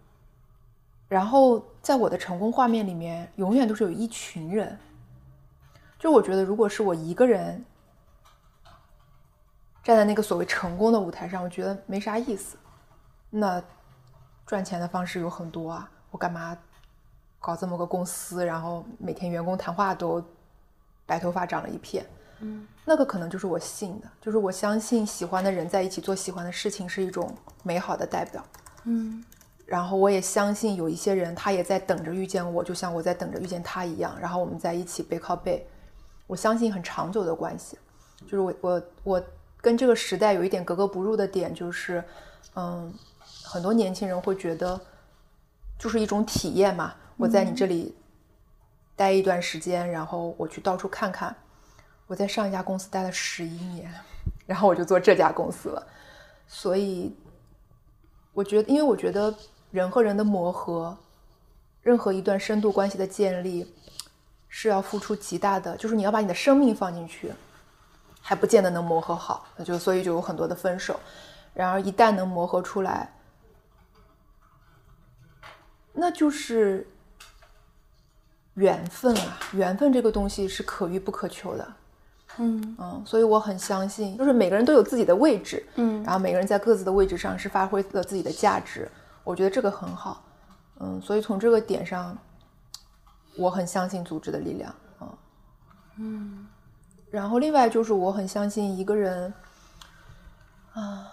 [1.09, 4.79] 然后在我的成功画面里面，永远都是有一群人，
[5.99, 7.65] 就我觉得如果是我一个人
[9.83, 12.57] 站在那个所谓成功的舞台上，我觉得没啥意思。
[13.31, 13.63] 那
[14.47, 16.57] 赚钱的方式有很多啊，我干嘛
[17.39, 20.25] 搞这么个公司，然后每天员工谈话都。
[21.09, 22.05] 白头发长了一片，
[22.41, 28.45] 嗯，那个可能就是我信的，就是我相信喜欢的人在一起做喜欢的事情是一种美好的代表，
[28.85, 29.25] 嗯，
[29.65, 35.67] 然后我也相信有一些人他也在等着遇见我，就像我在等着遇见他一样，然后我们在一起背靠背，
[36.29, 37.77] 我相信很长久的关系，
[38.23, 39.25] 就是我我我
[39.61, 42.05] 跟这个时代有一点格格不入的点就是，
[42.55, 42.95] 嗯，
[43.43, 44.81] 很多年轻人会觉得
[45.77, 47.97] 就是一种体验嘛，我在你这里。
[48.99, 51.33] 待一段时间，然后我去到处看看。
[52.09, 53.89] 我在上一家公司待了十一年，
[54.45, 55.87] 然后我就做这家公司了。
[56.49, 57.17] 所以，
[58.33, 59.33] 我觉得，因为我觉得
[59.71, 60.99] 人和人的磨合，
[61.81, 63.73] 任何一段深度关系的建立，
[64.49, 67.33] 是要付出极大的，就是你要把你的生命放进去，
[68.21, 69.47] 还不见得能磨合好。
[69.57, 70.99] 那就所以就有很多的分手。
[71.55, 73.13] 然而，一旦能磨合出来，
[75.93, 76.87] 那就是。
[78.55, 81.73] 缘分啊，缘分这个东西是可遇不可求的，
[82.39, 88.91] 嗯嗯，所以我很相信，就是每个人都有自己的位置，嗯，然后每个人在各自的位置上是发挥了自己的价值，
[89.23, 90.25] 我觉得这个很好，
[90.81, 92.19] 嗯，所以从这个点上，
[93.39, 95.19] 我很相信组织的力量，嗯
[95.97, 96.47] 嗯，
[97.11, 99.33] 然后另外就是我很相信一个人，
[100.75, 101.13] 啊，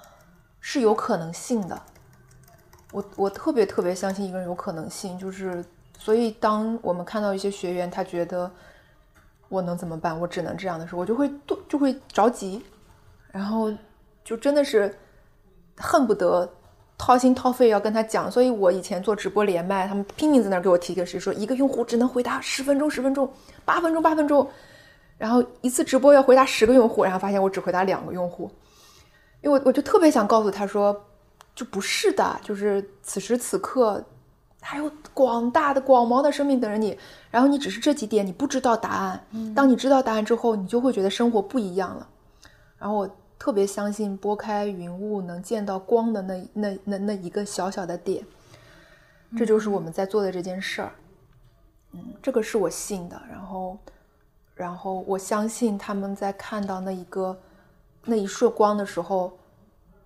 [0.59, 1.81] 是有可能性的，
[2.91, 5.63] 我我特别特别相信一个人有可能性，就是。
[5.97, 8.51] 所以，当我们看到一些学员，他觉得
[9.47, 10.19] 我能怎么办？
[10.19, 12.65] 我只能这样的时候，我就会就就会着急，
[13.31, 13.73] 然后
[14.21, 14.93] 就真的是
[15.77, 16.47] 恨不得
[16.97, 18.31] 掏心掏肺要跟他讲。
[18.31, 23.31] 所以我以前做直播连麦，他们拼命在那儿给我提个示，说一个用户只能回答十分钟、十分钟、
[23.63, 24.49] 八分钟、八分钟，
[25.17, 28.49] 然后一次直播要回答十个用户，然后发现我只回答两个用户，
[29.41, 30.95] 因为我我就特别想告诉他说，
[31.53, 34.03] 就不是的，就是此时此刻。
[34.67, 36.97] 还有广大的广袤的生命等着你，
[37.29, 39.23] 然后你只是这几点你不知道答案。
[39.53, 42.07] 当你知道答案之后，你就会觉得生活不一样了。
[42.79, 48.25] 然后我特别相信拨开云雾能见到光的那那那那一个小小的点，
[49.37, 50.91] 这就是我们在做的这件事儿。
[51.91, 53.21] 嗯，这个是我信的。
[53.29, 53.77] 然后，
[54.55, 57.39] 然后我相信他们在看到那一个
[58.03, 59.37] 那一束光的时候，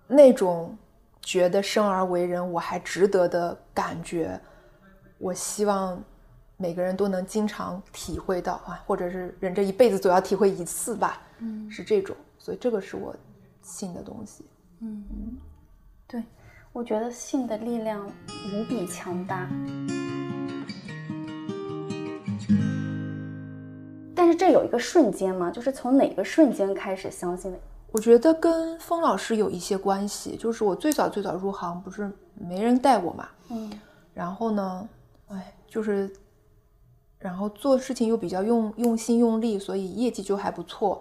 [0.06, 0.76] 那种
[1.22, 4.38] 觉得生而为人我还值得的感觉。
[5.16, 5.98] 我希望
[6.58, 13.16] 每个人都能经常体会到啊，或者是人这一辈子总要体会一次吧，嗯，是这种，所以这个是我
[13.70, 14.44] 信的东西，
[14.80, 15.36] 嗯嗯，
[16.06, 16.22] 对，
[16.72, 19.48] 我觉得性的力量无比强大，
[24.14, 27.58] 但是这有一个瞬间嘛，就是从哪个瞬间开始相信的？
[27.92, 33.70] 我觉得跟风老师有一些关系，就是我最早最早入行不是没人带我嘛，嗯，
[34.12, 34.88] 然后呢。
[35.32, 36.12] 哎，就是，
[37.20, 41.00] 然后做事情又比较用用心用力，所以业绩就还不错，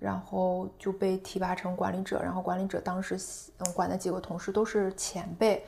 [0.00, 2.20] 然后就被提拔成管理者。
[2.20, 3.16] 然后管理者当时
[3.58, 5.64] 嗯管的几个同事都是前辈，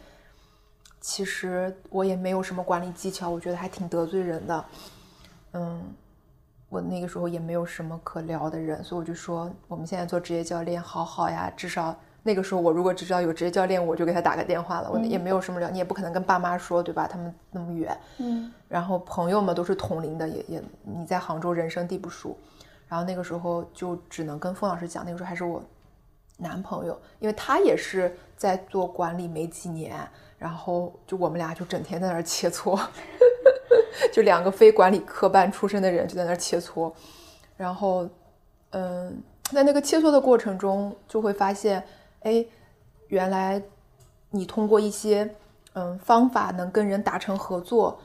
[1.00, 4.64] 其实我也没有什么管理技巧，我觉得还挺得罪人的。
[5.52, 5.80] 嗯，
[6.68, 11.94] 我那个时候也没有什么可聊的人，所以我就说我们现在做职业教练好好呀，至少。
[12.24, 14.88] 那个时候，我如果只知道有职业教练，我就给他打个电话了。
[14.88, 17.04] 我也没有什么聊，你也不可能跟爸妈说，对吧？
[17.04, 17.98] 他们那么远。
[18.18, 18.48] 嗯。
[18.68, 22.38] 然后朋友们都是同龄的，也也你在杭州人生地不熟。
[22.92, 25.64] 然后那个时候就只能跟风老师讲，那个时候还是我
[26.36, 32.78] 男朋友，因为他也是在做管理没几年，然后就我们俩就整天在那儿切磋，
[34.12, 36.92] 就两个非管理科班出身的人就在那儿切磋。
[37.56, 38.06] 然后，
[38.72, 41.82] 嗯，在那个切磋的过程中，就会发现。
[42.20, 42.44] 哎，
[43.08, 43.62] 原来
[44.28, 45.34] 你通过一些
[45.72, 47.98] 嗯方法能跟人达成合作，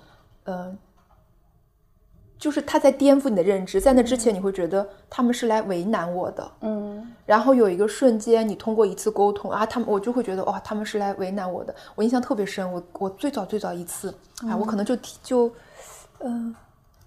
[0.46, 0.78] 嗯，
[2.40, 3.80] 就是他在颠覆你的认知。
[3.82, 7.14] 在那之前，你会觉得他们是来为难我的，嗯。
[7.26, 11.74] 然后有一个瞬间，你通过一次沟通啊，他们我就会觉得哇，他们是来为难我的。
[11.96, 14.14] 我印象特别深，我我最早最早一次
[14.48, 15.52] 啊，我可能就提就
[16.20, 16.56] 嗯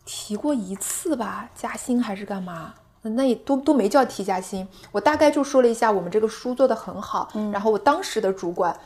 [0.04, 2.74] 提过一次吧，加薪还是干嘛？
[3.02, 8.78] 那也都都没叫提加薪，我大概就说了一下我们这个书做得很好，然后我当时的主管，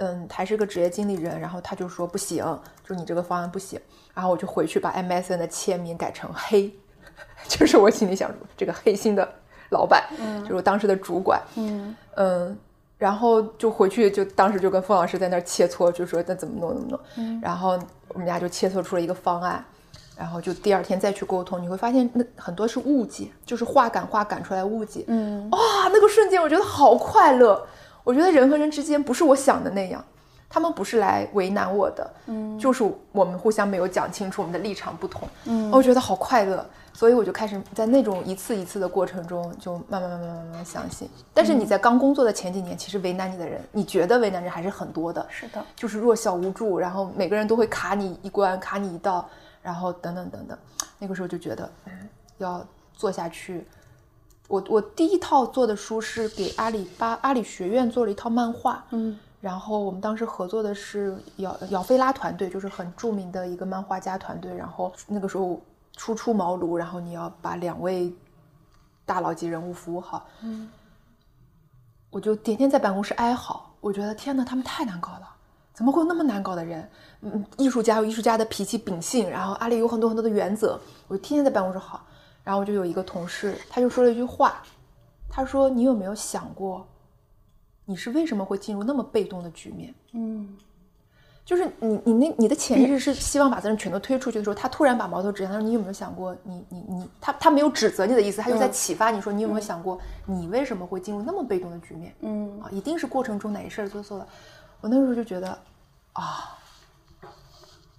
[0.00, 2.44] 嗯，还是个职业经理人，然后他就说不行，
[2.86, 3.78] 就你这个方案不行，
[4.14, 6.74] 然后我就回去把 MSN 的签名改成黑，
[7.46, 9.28] 就是我心里想这个黑心的
[9.70, 10.02] 老板，
[10.42, 12.58] 就是我当时的主管，嗯嗯，
[12.98, 19.64] 然后就回去就当时就跟付老师在那儿切磋，就说那怎么弄怎么弄，然后我们俩就切磋出了一个方案。
[20.16, 25.02] 然后就第二天再去沟通，你会发现那很多是误解，就是话赶话赶出来误解。
[25.06, 25.58] 嗯，哇，
[25.90, 27.66] 那个瞬间我觉得好快乐。
[28.04, 30.04] 我觉得人和人之间不是我想的那样，
[30.48, 32.82] 他们不是来为难我的，嗯，就是
[33.12, 35.28] 我们互相没有讲清楚我们的立场不同。
[35.44, 41.08] 嗯，我觉得好快乐，所以我就开始在那种一次一次的过程中，就慢慢慢慢慢慢相信。
[41.32, 45.24] 但是你在刚工作的前几年，其实为难你的人，你觉得为难人还是很多的。
[45.28, 49.28] 是的，就是弱小无助，然后每个人都会卡你一关，卡你一道。
[49.62, 50.58] 然后等等等等，
[50.98, 51.92] 那个时候就觉得，嗯，
[52.38, 53.66] 要做下去。
[54.50, 64.52] 我我第一套做的书是给阿里巴阿里学院做了一套漫画，嗯，然后我们当时合作的是姚姚菲拉团队，就是很著名的一个漫画家团队。
[64.52, 65.62] 然后那个时候
[65.96, 68.12] 初出茅庐，然后你要把两位
[69.06, 70.68] 大佬级人物服务好，嗯，
[72.10, 75.28] 我就天天在办公室哀嚎，我觉得天哪，他们太难搞了。
[75.72, 76.90] 怎么会有那么难搞的人？
[77.20, 80.78] 嗯，艺术家有艺术家的脾气秉性，然后阿里有很多很多的原则。
[81.06, 82.04] 我就天天在办公室好，
[82.50, 84.60] 然后我就有一个同事，他就说了一句话，
[85.28, 86.84] 他说：“你有没有想过，
[87.84, 90.56] 你是为什么会进入那么被动的局面？”嗯，
[91.44, 99.96] 就是你你那你的潜意识是希望把责任全都推出去的时候，他突然把矛头指向他说：“你有没有想过，你你你他他没有指责你的意思，他就在启发你说，你有没有想过，
[100.26, 102.12] 你为什么会进入那么被动的局面？
[102.22, 104.26] 嗯啊，一定是过程中哪一事儿做错了。”
[104.82, 105.56] 我那时候就觉得。
[106.14, 106.58] 啊，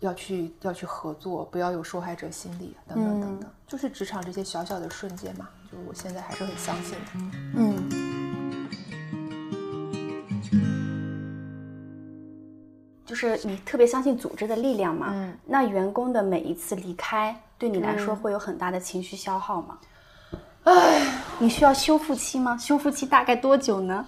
[0.02, 7.06] 要去要去合作，不要有受害者心理，等等等等，就是职场这些小小的瞬间嘛，就是我现在还是很相信的。
[7.56, 8.68] 嗯，
[13.06, 15.10] 就是你特别相信组织的力量嘛。
[15.12, 19.78] 嗯，那员工的每一次离开，对你来说会有很大的情绪消耗吗？
[20.64, 22.58] 唉，你需要修复期吗？
[22.58, 24.08] 修复期大概多久呢？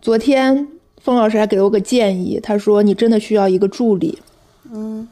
[0.00, 0.68] 昨天
[1.04, 4.22] 封老师还给了我个建议，他说你真的需要一个助理。
[4.72, 5.06] 嗯。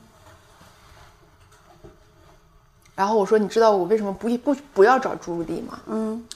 [2.95, 5.79] 然后我说，你知道我为什么不不不要找助理吗？
[5.87, 6.27] 嗯。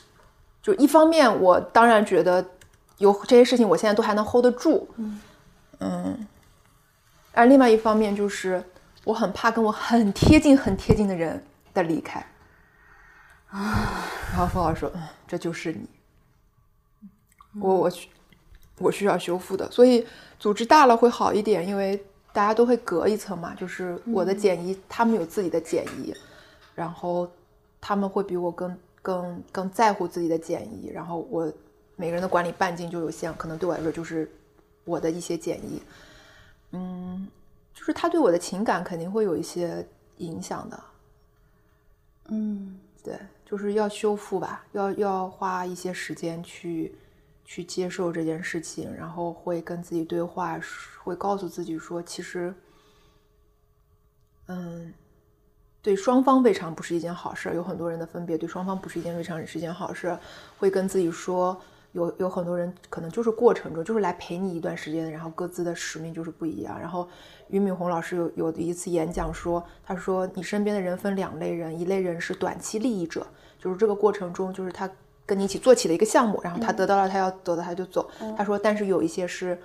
[0.63, 2.45] 就一方面，我当然觉得
[2.99, 4.87] 有这些事情，我现在都还能 hold 得住。
[4.97, 5.21] 嗯。
[5.79, 6.27] 嗯。
[7.33, 8.63] 而另外一方面就是，
[9.05, 11.43] 我很怕跟我很贴近、很贴近的人
[11.73, 12.21] 的离开。
[13.49, 14.05] 啊。
[14.33, 15.89] 然后冯老师说：“嗯，这就是你。
[17.59, 18.07] 我我需
[18.79, 20.07] 我需要修复的，所以
[20.39, 22.03] 组织大了会好一点，因为
[22.33, 23.55] 大家都会隔一层嘛。
[23.55, 26.15] 就是我的简易，他们有自己的简易，
[26.75, 27.31] 然后
[27.81, 31.53] 他们会比我更。”更更在乎自己的简易，然后我
[31.95, 34.29] 每个人的管理半径就有限，可能对我来说就是
[34.85, 35.81] 我的一些简易，
[36.73, 37.29] 嗯，
[37.73, 40.81] 就是他对我的情感肯定会有一些影响的，
[42.31, 43.17] 嗯，对，
[43.49, 46.93] 就是要修复吧，要要花一些时间去
[47.47, 50.61] 去接受这件事情，然后会跟自己对话，
[51.03, 52.55] 会告诉自己说，其实，
[54.49, 54.93] 嗯。
[55.83, 60.19] 对双方未尝不是一件好事，有很多人的分别对双方不是一件未尝是一件好事，
[60.59, 61.57] 会跟自己说，
[61.93, 66.77] 有有很多人可能就是过程中就是来陪你一段时间，然后各自的使命就是不一样。
[66.77, 67.09] 然后
[67.51, 73.25] 俞敏洪老师有有一次演讲说，他说你身边的人分两类人，一类人是短期利益者，
[73.57, 74.91] 就是这个过程中就是他
[75.27, 78.09] 跟你一起做起了一个项目，然后他得到了他要得的他就走。
[78.39, 79.61] 他说，但是有一些是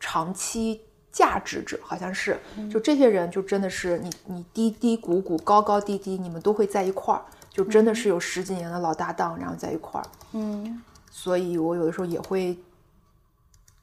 [0.00, 0.80] 长期。
[1.12, 2.40] 价值者好像是，
[2.72, 10.06] 就这些人就真的是你你低低谷谷高高低低，你们都会在一块儿，就真的是有十几年的老搭档，然后在一块儿。
[10.32, 12.56] 嗯，所以我有的时候也会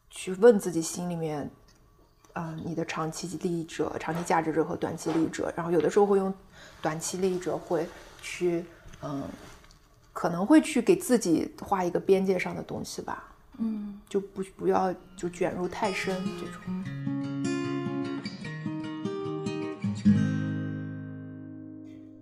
[0.09, 1.47] 去问自己心里面，
[2.33, 6.33] 嗯，你的长期利益者、长期价值者和短期利益者，然后有的时候会用
[6.81, 7.87] 短期利益者会
[8.23, 8.65] 去，
[9.03, 9.23] 嗯，
[10.13, 13.35] 可能会去给自己画一个边界上的东西吧。
[13.57, 16.61] 嗯，就不不要就卷入太深这种。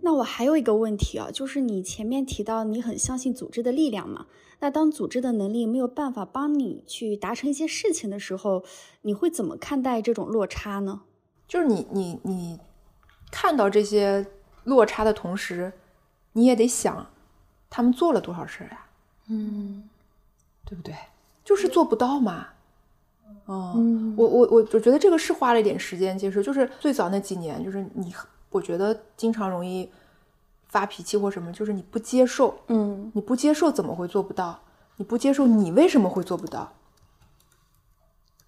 [0.02, 4.28] 那我还有一个问题啊，就是你前面提到你很相信组织的力量嘛？
[4.60, 8.64] 那当组织的能力没有办法帮你去达成一些事情的时候，
[9.02, 11.02] 你会怎么看待这种落差呢？
[11.48, 12.60] 就是你你你
[13.30, 14.26] 看到这些
[14.64, 15.74] 落差的同时，
[16.34, 17.06] 你也得想
[17.70, 18.86] 他们做了多少事儿呀？
[19.28, 19.88] 嗯，
[20.65, 20.95] 对不对？
[21.43, 22.47] 就是做不到嘛，
[23.47, 28.13] 嗯，我我我我觉得这个是花了一点时间接受，就是最早那几年，就是你，
[28.49, 29.89] 我觉得经常容易
[30.68, 34.59] 发脾气或什么，就是你不接受，嗯，你不接受怎么会做不到？
[34.97, 36.74] 你不接受你为什么会做不到？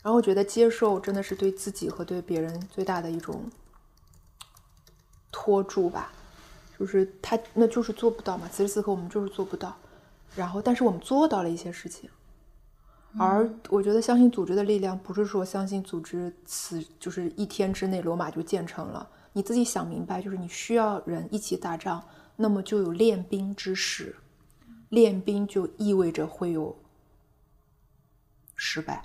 [0.02, 3.44] 然后我觉得接受真的是对自己和对别人最大的一种
[5.32, 6.12] 拖住吧，
[6.80, 9.76] 就是他那就是做不到嘛，此时此刻我们就是做不到，
[10.36, 12.10] 然后但是我们做到了一些事情。
[13.18, 19.10] 而我觉得相信组织的力量，不是说相信组织此就是一天之内罗马就建成了。
[19.34, 22.04] 你自己想明白，就是你需要人一起打仗，
[22.36, 24.16] 那么就有练兵之时，
[24.90, 26.78] 练兵就意味着会有
[28.56, 29.04] 失败。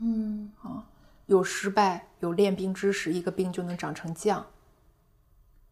[0.00, 0.84] 嗯啊，
[1.26, 4.44] 有失败，有练兵之时，一个兵就能长成将。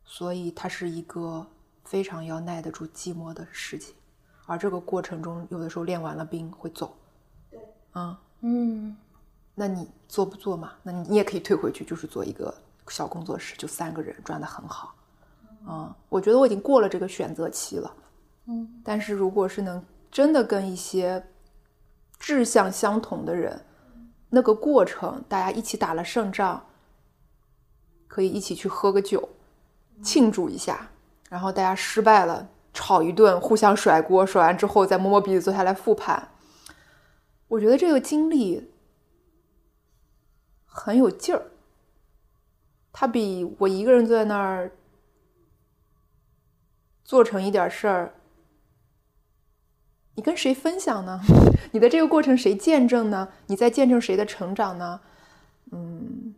[0.05, 1.47] 所以它是一个
[1.85, 3.95] 非常要耐得住寂寞的事情。
[4.47, 6.97] 而这个过程中，有的时候练完了兵会走。
[7.93, 8.97] 啊，嗯，
[9.55, 10.73] 那你做不做嘛？
[10.83, 12.55] 那你你也可以退回去，就是做一个
[12.89, 14.95] 小工作室，就三个人赚的很好。
[15.65, 17.95] 啊，我觉得我已经过了这个选择期了。
[18.47, 21.25] 嗯，但是如果是能真的跟一些
[22.19, 23.65] 志向相同的人，
[24.29, 26.61] 那个过程大家一起打了胜仗，
[28.09, 29.29] 可以一起去喝个酒，
[30.03, 30.91] 庆祝一下，
[31.29, 36.29] 然后大家失败了，吵一顿，互相甩锅，甩完之后再摸摸鼻子坐下来复盘。
[37.49, 38.71] 我觉得这个经历
[40.65, 41.43] 很有劲儿，
[42.93, 44.73] 它比我一个人坐在那儿
[47.05, 48.15] 做成一点事儿，
[50.15, 51.21] 你跟谁分享呢？
[51.73, 53.29] 你的这个过程谁见证呢？
[53.47, 55.01] 你在见证谁的成长呢？
[55.73, 56.35] 嗯，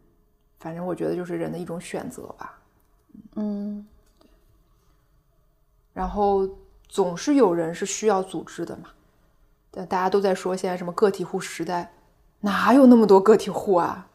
[0.58, 2.60] 反正我觉得就是人的一种选择吧。
[3.34, 3.86] 嗯，
[5.92, 6.48] 然后
[6.88, 8.90] 总是有人是需要组织的嘛。
[9.70, 11.92] 但大家都在说现在什么个体户时代，
[12.40, 14.08] 哪有那么多个体户啊？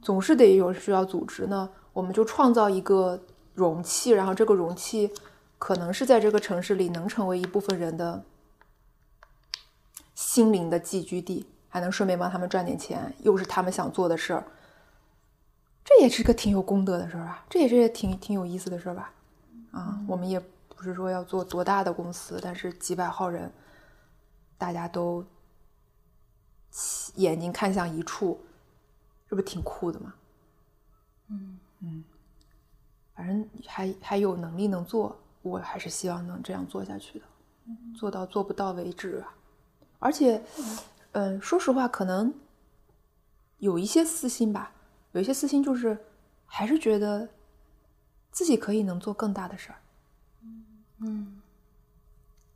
[0.00, 1.70] 总是得有需要组织呢。
[1.92, 3.22] 我们就创造一个
[3.54, 5.12] 容器，然后这个容器
[5.58, 8.24] 可能是在这个城市里能成为一部分人的
[10.14, 14.44] 心灵的寄居地，还能顺便帮他们赚点钱，又是他们想做的事儿。
[15.86, 19.12] 这也是个挺有功德的事儿啊，这也是挺挺有意思的事儿吧？
[19.70, 23.50] 啊，我们也不是说要做多大的公司，但是几百号人。
[24.58, 25.22] 大家都
[27.16, 28.40] 眼睛看向一处，
[29.28, 30.14] 这不挺酷的吗？
[31.28, 32.04] 嗯嗯，
[33.14, 37.26] 反正还还有能力能做，我还是希望能这样做下去的，
[37.94, 39.34] 做到做不到为止啊。
[39.98, 40.42] 而且，
[41.12, 42.32] 嗯，说实话，可能
[43.58, 44.72] 有一些私心吧，
[45.16, 45.96] 有一些私心就是
[46.44, 47.26] 还是觉得
[48.30, 49.78] 自己可以能做更大的事儿。
[50.98, 51.40] 嗯，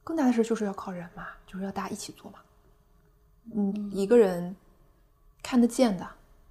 [0.04, 2.38] 更大的事就是要靠人嘛，就是要大家一起做嘛。
[3.54, 4.54] 嗯，一个人
[5.42, 6.06] 看得见的，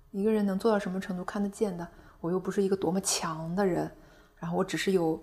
[0.09, 1.87] 一个人能做到什么程度看得见的，
[2.21, 3.91] 我又不是一个多么强的人，
[4.37, 5.21] 然后我只是有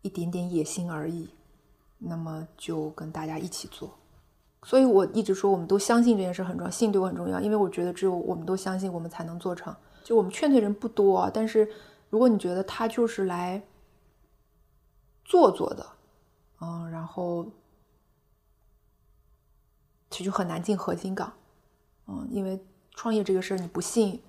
[0.00, 1.30] 一点点野心而已，
[1.98, 3.96] 那么就跟大家一起做。
[4.64, 9.72] 所以我一直说，我们都相信这件事很重要，信对我很重要，因为我觉得只有我们都相信，我们才能做成。
[10.02, 11.68] 就我们劝退人不多，但是
[12.10, 13.62] 如果你觉得他就是来
[15.24, 15.86] 做做的，
[16.60, 17.46] 嗯，然后。
[20.14, 21.32] 其实很难进核心岗，
[22.06, 22.62] 嗯，因为
[22.94, 24.22] 创业这个事儿你不信，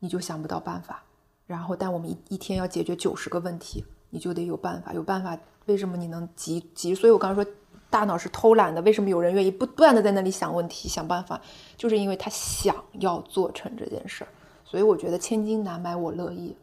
[0.00, 1.04] 你就想不到办法。
[1.46, 4.92] 然后，但我们一一天要解决九十个问题，你就得有办法。
[4.92, 6.96] 有办法，为什么你能急急？
[6.96, 7.52] 所以我刚刚说，
[7.88, 8.82] 大脑是偷懒的。
[8.82, 11.40] 为什么有人愿意不断的在那里想问题、想办法？
[11.76, 14.30] 就是因为他想要做成这件事儿。
[14.70, 16.56] 所以我觉得千金难买我乐意，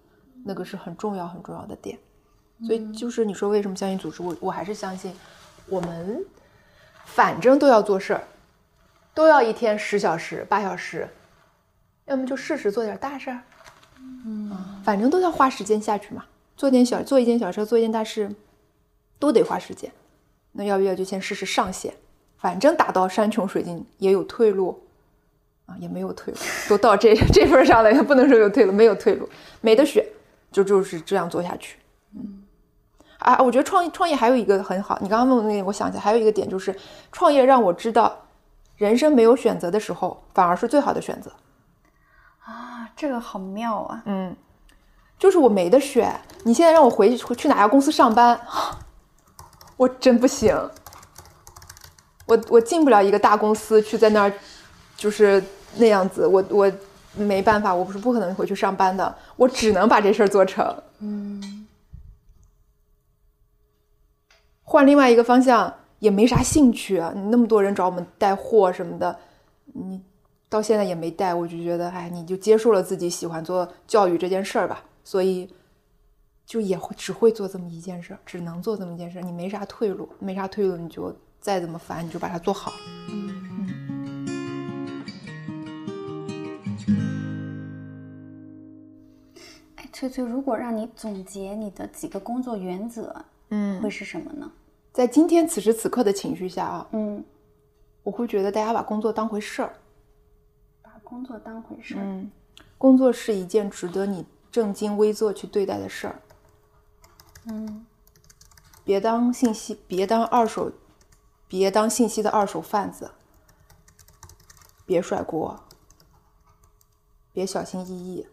[0.45, 1.99] 那个是很重要很重要的点。
[2.65, 4.23] 所以就是你说为什么相信组织？
[4.23, 5.13] 我我还是相信，
[5.67, 6.25] 我们
[7.03, 8.23] 反正都要做事儿。
[9.13, 11.09] 都要一天十小时、八小时，
[12.05, 13.41] 要么就试试做点大事儿，
[13.99, 14.55] 嗯，
[14.85, 16.23] 反正都要花时间下去嘛。
[16.55, 18.33] 做点小，做一件小事，做一件大事，
[19.19, 19.91] 都得花时间。
[20.53, 21.93] 那要不要就先试试上线？
[22.37, 24.86] 反正打到山穷水尽也有退路，
[25.67, 29.29] 啊，也没有退路，都到这这份上了，也不能说有退路，没有退路，
[29.61, 30.03] 没得选，
[30.51, 31.77] 就就是这样做下去。
[32.15, 32.43] 嗯，
[33.19, 36.75] 啊，我觉得创创业还有一个很好，你刚刚问我那个，我想起来还有一个点就是
[37.11, 38.23] 创业让我知道。
[38.77, 41.31] 人生没有选择的时候，反而是最好的选择，
[42.45, 44.03] 啊，这个好妙啊！
[44.05, 44.35] 嗯，
[45.17, 46.21] 就是我没得选。
[46.43, 48.39] 你现在让我回去去哪家公司上班，
[49.77, 50.55] 我真不行。
[52.27, 54.33] 我我进不了一个大公司去，在那儿
[54.95, 55.43] 就是
[55.75, 56.25] 那样子。
[56.25, 56.71] 我我
[57.15, 59.15] 没办法，我不是不可能回去上班的。
[59.35, 60.75] 我只能把这事儿做成。
[60.99, 61.67] 嗯，
[64.63, 65.73] 换另外一个方向。
[65.99, 67.11] 也没啥兴趣啊！
[67.15, 69.17] 你那么多人找我们带货什么的，
[69.73, 69.99] 你
[70.47, 74.83] 到现在也没带，我就觉得，哎，你就接受了自己喜欢做教育这件事儿吧。
[75.03, 75.51] 所以，
[76.45, 79.19] 就也会只会做这么一件事，只能做这么一件事。
[79.23, 81.11] 你没啥退路，没啥退路，你就
[81.41, 82.71] 再怎么烦，你就把它做好。
[89.97, 94.51] 翠翠，如果让你总结你的几个工作原则，嗯，会是什么呢？
[94.93, 97.25] 在今天此时此刻的情绪下啊，嗯，
[98.03, 99.73] 我会觉得大家把工作当回事儿，
[100.83, 102.31] 把工作当回事儿，嗯，
[102.77, 106.21] 工作是一件值得你正襟危坐去对待的事儿，
[107.45, 107.83] 嗯，
[108.83, 110.71] 别当信息，别当二手，
[111.47, 113.09] 别当信息的二手贩子，
[114.85, 115.59] 别甩锅，
[117.33, 118.27] 别小心翼翼，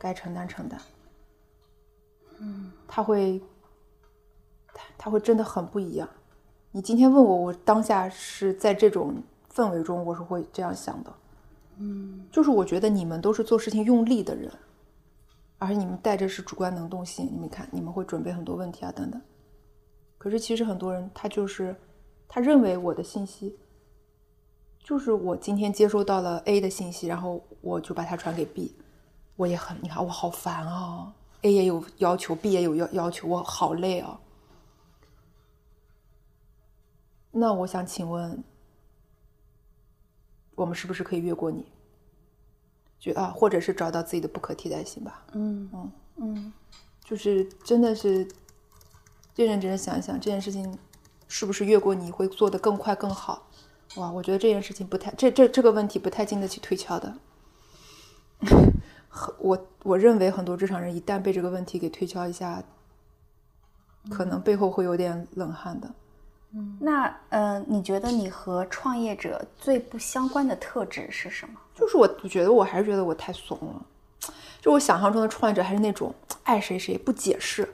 [0.00, 0.80] 该承担承担，
[2.40, 3.40] 嗯，他会。
[4.72, 6.08] 他他会真的很不一样。
[6.70, 9.20] 你今天问我，我当下是在这种
[9.52, 11.12] 氛围中，我是会这样想的。
[11.78, 14.48] 嗯，就是我觉得你们都是做事情用力的人，
[15.58, 17.28] 而且你们带着是主观能动性。
[17.32, 19.20] 你们看，你们会准备很多问题啊，等等。
[20.16, 21.74] 可是其实很多人他就是
[22.28, 23.58] 他认为我的信息
[24.78, 28.72] 就是我今天接收到了 A 的信息，然后我就把它传给 B。
[29.40, 31.10] 我也很，你看我好烦啊
[31.40, 34.20] ，A 也有要求，B 也有要要求，我好累啊。
[37.30, 38.44] 那我想请问，
[40.56, 41.64] 我们是不是可以越过你？
[42.98, 45.24] 就啊，或者是找到自己的不可替代性吧？
[45.32, 46.52] 嗯嗯嗯，
[47.02, 48.28] 就是真的是
[49.36, 50.78] 认认真真想一想，这件事情
[51.28, 53.46] 是不是越过你会做得更快更好？
[53.96, 57.16] 哇，我觉得这件事情不太这这这个问题不太经得起推敲的。
[59.38, 62.62] 我我认为很多职场人一旦被这个问题给推敲一下，
[64.08, 65.90] 可能背后会有点冷汗的。
[66.52, 71.60] 嗯，那呃，你觉得你和创业者最不相关的特质是什么？
[71.74, 73.86] 就是我，我觉得我还是觉得我太怂了。
[74.60, 77.72] 就我想象中的创业者还是那种爱谁谁不解释，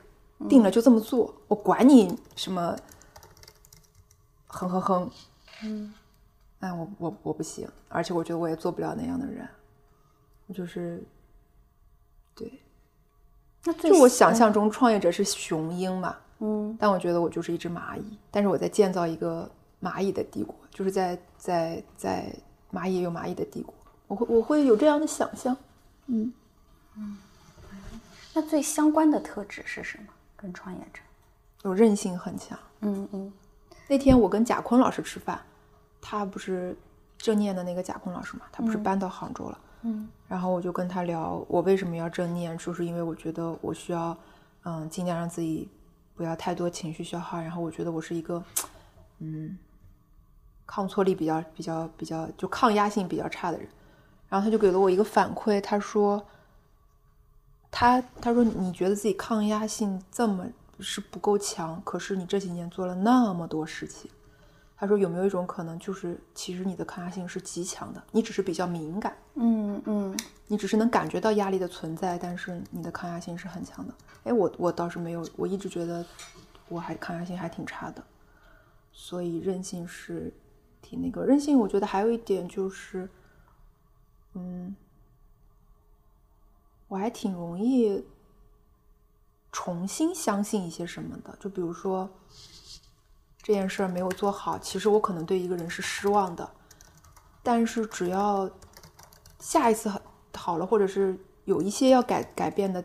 [0.48, 2.76] 定了就这么做，我管你什么，
[4.46, 5.10] 哼哼哼。
[5.64, 5.92] 嗯，
[6.60, 9.48] 哎，我我我不行，而且我觉得我也做不了那样的人。
[10.54, 11.02] 就是，
[13.74, 16.16] 就我想象中创业者是雄鹰嘛。
[16.38, 19.50] 嗯，但我觉得我就是一只蚂蚁，但是我在建造一个
[19.82, 22.30] 蚂蚁的帝国，就是在在在
[22.70, 23.72] 蚂蚁有蚂蚁的帝国，
[24.06, 25.56] 我会我会有这样的想象。
[26.08, 26.30] 嗯
[26.96, 27.16] 嗯，
[28.34, 30.04] 那最相关的特质是什么？
[30.36, 31.00] 跟创业者
[31.62, 32.58] 有韧性很强。
[32.80, 33.32] 嗯嗯。
[33.88, 35.40] 那天我跟贾坤老师吃饭，
[36.02, 36.76] 他不是
[37.16, 39.58] 正念的那个贾坤老师嘛，他不是搬到杭州了。
[39.58, 39.65] 嗯。
[40.28, 44.16] 然后我就跟他聊，我为什么要正念，就是因为我觉得我需要，
[44.64, 45.68] 嗯，尽量让自己
[46.14, 47.40] 不要太多情绪消耗。
[47.40, 48.42] 然后我觉得我是一个，
[49.20, 49.56] 嗯，
[50.66, 53.68] 抗挫力比较比较比较就抗压性比较差的人。
[54.28, 56.26] 然后他就给了我一个反馈，他说，
[57.70, 60.46] 他他说你觉得自己抗压性这么
[60.80, 64.10] 是不够强，可是你这几年做了那么多事情，
[64.76, 70.16] 他说有没有一种可能，就是其实你的抗压性是极强的，你只是比较敏感，嗯嗯，
[70.46, 73.94] 你只是能感觉到压力的存在，但是你的抗压性是很强的。
[74.24, 76.04] 哎，我我倒是没有，我一直觉得
[76.68, 78.04] 我还抗压性还挺差的，
[78.92, 80.32] 所以韧性是
[80.82, 81.58] 挺那个韧性。
[81.58, 83.08] 我觉得还有一点就是。
[84.38, 84.76] 嗯，
[86.88, 88.04] 我还挺容易
[89.50, 92.06] 重新相信一些什么的，就比如说
[93.46, 96.50] 这件事儿没有做好，其实我可能对一个人是失望的，
[97.44, 98.50] 但是只要
[99.38, 99.88] 下一次
[100.34, 102.82] 好了，或者是有一些要改改变的，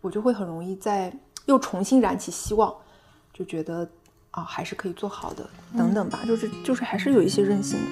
[0.00, 2.74] 我就会很容易再又重新燃起希望，
[3.32, 3.88] 就觉得
[4.32, 7.86] 啊还是可以做好的，等等吧，就是就是还是有一些任性的。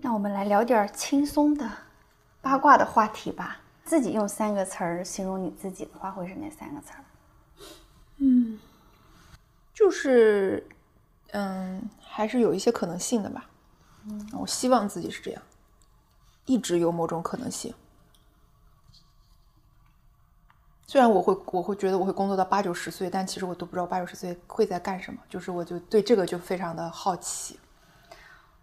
[0.00, 1.70] 那我们来聊点轻松的、
[2.40, 3.58] 八卦的话题吧。
[3.84, 7.04] 自己用三个词儿形容你自己的话，会是哪三个词儿？
[9.82, 10.64] 嗯，就是，
[11.32, 13.50] 嗯，还是有一些可能性的吧。
[14.04, 15.42] 嗯，我希望自己是这样，
[16.46, 17.74] 一直有某种可能性。
[20.86, 25.20] 虽然我会，我会觉得我会工作到八九十岁，但其实我都不知道八九十岁会在干什么。
[25.28, 27.58] 就是我就对这个就非常的好奇。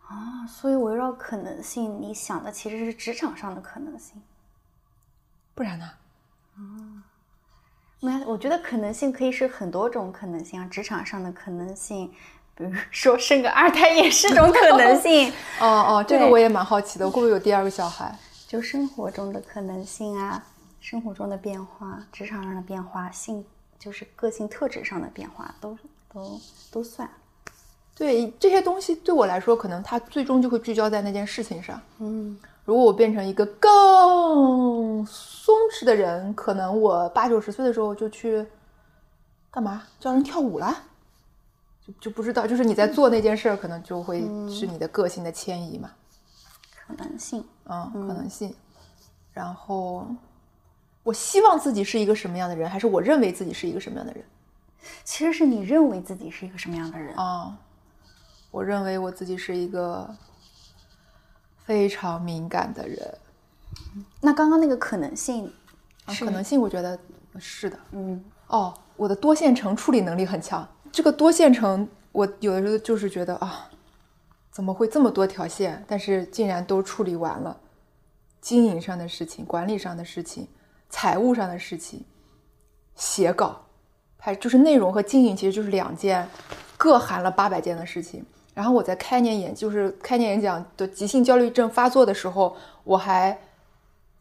[0.06, 4.22] 啊，所以围绕可能性，你想的其实是职场上的可能性，
[5.54, 5.86] 不然呢？
[6.56, 6.62] 啊，
[8.02, 12.10] 没，我觉得可能性可以是很多种可能性啊，职场上的可能性，
[12.56, 15.30] 比如说生个二胎也是种 可能性。
[15.60, 18.18] 哦哦，这个我也蛮好奇的，会不会有第二个小孩？
[18.48, 20.44] 就生活中的可能性啊，
[20.80, 23.46] 生活中的变化，职场上的变化，性
[23.78, 25.78] 就是个性特质上的变化，都
[26.14, 26.40] 都
[26.72, 27.10] 都算。
[27.94, 31.82] 对这些东西对我来说，可能它最终就会聚焦在那件事情上。
[32.00, 32.40] 嗯，
[32.70, 38.46] 如果我变成一个更松弛的人，可能我八九十岁的时候就去
[39.50, 40.78] 干嘛教人跳舞了，
[41.84, 42.46] 就就不知道。
[42.46, 45.90] 就是你在做那件事儿，可能就会是你的个性的迁移嘛。
[46.86, 48.54] 可能性，嗯，可能性。
[49.34, 50.06] 然后，
[51.02, 54.24] 我希望自己是一个什么样的人，还是我认为自己是一个什么样的人？
[55.04, 57.58] 其实是你认为自己是一个什么样的人啊。
[58.52, 60.08] 我认为我自己是一个
[61.70, 63.16] 非常敏感的人。
[64.22, 65.54] 那刚刚那个可能性，
[66.20, 66.98] 可能性，我觉得
[67.38, 67.78] 是的。
[67.92, 70.68] 嗯，哦，我的多线程处理能力很强。
[70.92, 73.70] 这个多线程，我有的时候就是觉得啊，
[74.50, 75.86] 怎么会这么多条线？
[75.88, 77.56] 但是竟然都处理完了，
[78.42, 80.48] 经营上的事情、管理上的事情、
[80.90, 82.04] 财务上的事情、
[82.96, 83.62] 写稿，
[84.18, 86.28] 还就是内容和经营，其实就是两件
[86.78, 88.26] 各含了八百件的事情。
[88.60, 92.54] 然后我在开年演，就是开年演讲的急性焦虑症发作的时候，
[92.84, 93.40] 我还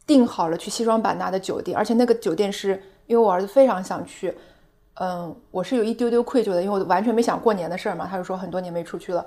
[0.07, 4.33] 订好了去西双版纳的酒店，而且那个酒店是因为我儿子非常想去，
[4.93, 9.25] 嗯，我是有一丢丢愧疚的，因为我完全没想过年的事儿嘛，他就说很多年没出去了，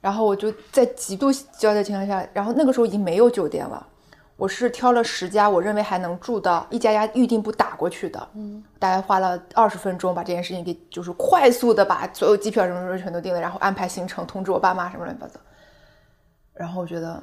[0.00, 3.84] 然后我就在极度焦虑的情况下，然后那个时候已经没有酒店了。
[4.38, 15.40] 我是挑了十家，我认为还能住的一家家预定部打过去的，嗯，大概花了二十分钟把这件事情给就是快速的把所有机票什么什么全都订了，然后安排行程，通知我爸妈什么乱七八糟。
[16.54, 17.20] 然后我觉得，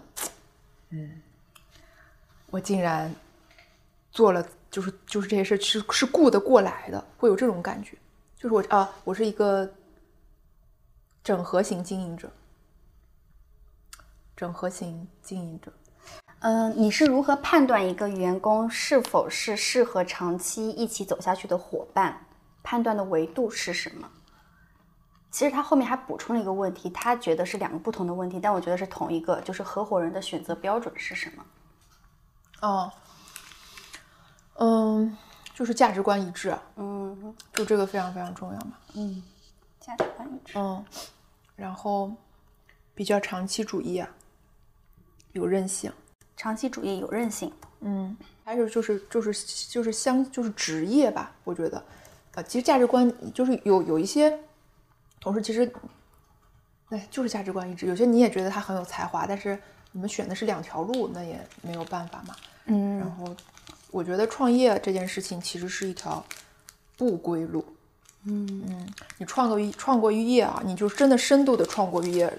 [0.90, 1.22] 嗯，
[2.50, 3.10] 我竟然
[4.12, 7.96] 做了，就是就是这些事是是顾得过来的，会有这种感觉，
[8.38, 9.70] 就是我啊，我是一个
[11.24, 12.30] 整合型经营者，
[14.36, 15.72] 整合型经营者。
[16.46, 22.28] 嗯，你是如何判断一个员工是否是适合长期一起走下去的伙伴？
[22.62, 24.08] 判断的维度是什么？
[25.32, 31.44] 其实他后面还补充了一个问题，他觉得是两个不同的问题，但我觉得是同一个，就是合伙人的选择标准是什么？
[32.62, 32.92] 哦，
[34.60, 35.18] 嗯，
[35.56, 36.56] 就是价值观一致。
[36.76, 38.74] 嗯，就这个非常非常重要嘛。
[38.94, 39.24] 嗯，
[39.80, 40.54] 价值观一致。
[40.60, 40.86] 嗯，
[41.56, 42.12] 然后
[42.94, 44.08] 比较长期主义啊，
[45.32, 45.92] 有韧性。
[46.38, 49.34] 长期主义有韧性，嗯，还有就是就是
[49.70, 51.84] 就是相就是职业吧，我觉得，
[52.34, 54.38] 呃，其实价值观就是有有一些
[55.20, 55.72] 同事其实
[56.90, 57.86] 对，就是价值观一致。
[57.88, 59.58] 有些你也觉得他很有才华，但是
[59.92, 62.36] 你们选的是两条路，那也没有办法嘛。
[62.66, 63.36] 嗯，然后
[63.92, 66.24] 我觉得创业这件事情其实是一条
[66.98, 67.66] 不归路。
[68.26, 72.32] 嗯嗯，你创个创过业啊，你就真的深度的创过业，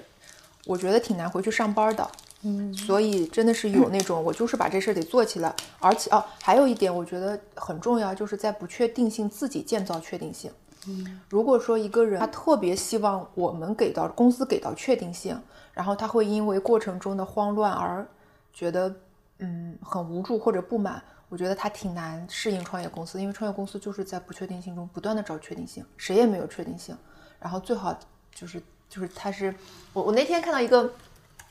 [0.64, 2.10] 我觉得挺难回去上班的。
[2.48, 5.52] 嗯，所以真的是有那种，我就是把这事儿得做起来。
[5.80, 10.48] 而且哦，还有一点我觉得很重要，就是在不确定性自己建造确定性。
[10.86, 15.36] 嗯，如果说一个人他特别希望我们给到公司给到确定性，
[15.72, 18.06] 然后他会因为过程中的慌乱而
[18.52, 18.94] 觉得
[19.40, 26.96] 嗯很无助或者不满，我觉得他挺难适应创业公司，因为创业公司就是在不确定性中不断的找确定性，谁也没有确定性。
[27.40, 27.98] 然后最好
[28.32, 29.52] 就是就是他是
[29.92, 30.92] 我我那天看到一个。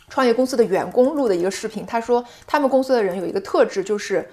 [0.07, 4.29] 创业公司的员工录的一个视频，他说他们公司的人有一个特质，就是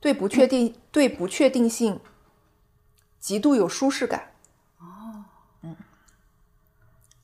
[0.00, 2.00] 对不确定、对不确定性
[3.20, 4.32] 极度有舒适感。
[4.78, 5.24] 哦，
[5.62, 5.76] 嗯，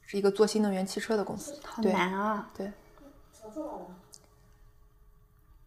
[0.03, 2.49] 是一个做新能源汽车的公司，好难啊！
[2.57, 2.73] 对，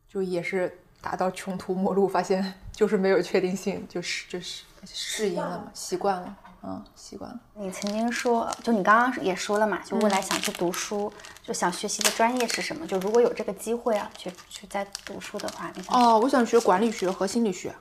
[0.08, 6.38] 就也是达到穷途末路，发现就是没有确定性，就是就是适应了嘛，习惯了。
[6.64, 7.40] 嗯，习惯了。
[7.56, 12.86] 你曾经说，就你刚刚也说了嘛，就未来想去读书，就想学习的专业是什么？
[12.86, 17.74] 就如果有这个机会啊，去去再读书的话，你想哦，我想学管理学和心理学。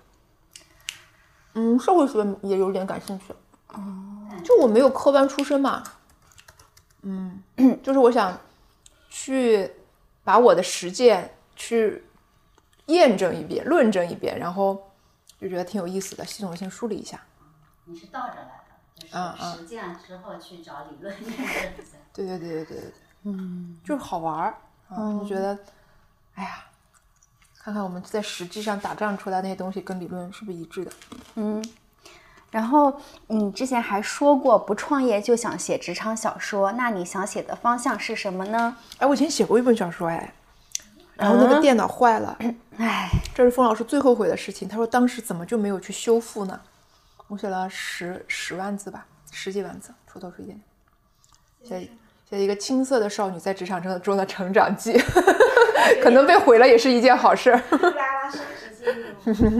[1.52, 3.34] 嗯，社会学也有点感兴趣。
[3.68, 3.82] 哦，
[4.44, 5.82] 就我没有科班出身嘛。
[7.02, 7.42] 嗯，
[7.82, 8.38] 就是我想
[9.10, 9.70] 去
[10.24, 12.04] 把我的实践去
[12.86, 14.90] 验证一遍、论证一遍，然后
[15.38, 17.20] 就觉得挺有意思的，系统性梳理一下。
[17.84, 18.59] 你是倒着来
[19.10, 19.36] 的。
[19.38, 21.96] 实践之后去找理论验证一下。
[22.12, 22.92] 对对对对对对
[23.24, 24.54] 嗯，就是好玩儿
[24.90, 25.58] 嗯，就觉得，
[26.34, 26.64] 哎呀，
[27.58, 30.92] 看看我们在实际上打仗出来那些东西跟理论是不是一致的？
[31.34, 31.64] 嗯，
[32.50, 38.76] 然后你之前还说过不创业就想写职场小说，那你想写的方向是什么呢？
[38.98, 40.34] 哎，我以前写过一本小说哎，
[41.14, 42.36] 然后那个电脑坏了，
[42.78, 44.66] 哎，这是封老师最后悔的事情。
[44.66, 46.60] 他说当时怎么就没有去修复呢？
[47.30, 50.60] 我写了十十万字吧，十几万字，出头是一点。
[51.62, 51.88] 写
[52.28, 55.00] 写一个青涩的少女在职场中中的成长记，
[56.02, 57.62] 可能被毁了也是一件好事儿。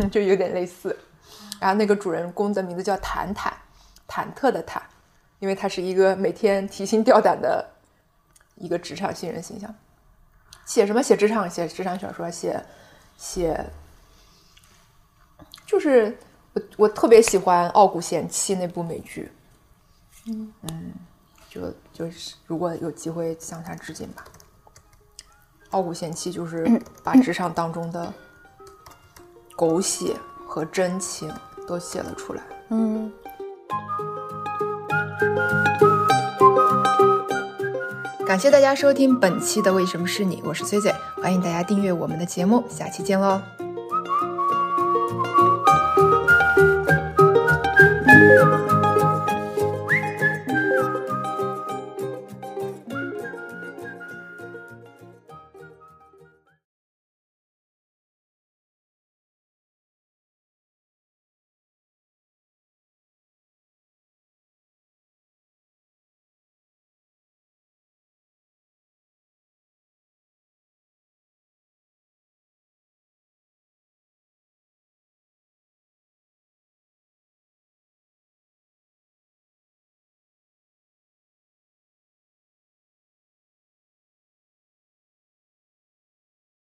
[0.11, 0.99] 就有点类似。
[1.61, 3.57] 然后那个主人公的名字叫坦坦，
[4.09, 4.81] 忐忑的忐，
[5.39, 7.65] 因为他是一个每天提心吊胆的
[8.57, 9.73] 一个职场新人形象。
[10.67, 11.01] 写什么？
[11.01, 12.61] 写职场，写职场小说，写
[13.17, 13.65] 写，
[15.65, 16.19] 就是。
[16.53, 19.31] 我我特别喜欢《傲骨贤妻》那部美剧，
[20.27, 20.53] 嗯。
[20.63, 20.93] 嗯，
[21.49, 24.25] 就就是如果有机会向他致敬吧，
[25.71, 28.13] 《傲骨贤妻》就是把职场当中的
[29.57, 31.33] 狗血和真情
[31.67, 32.43] 都写了出来。
[32.71, 33.13] 嗯，
[38.25, 43.41] 感谢大家收听本期的《为什么是你》，我是崔崔，欢迎大家订阅我们的节目，下期见喽。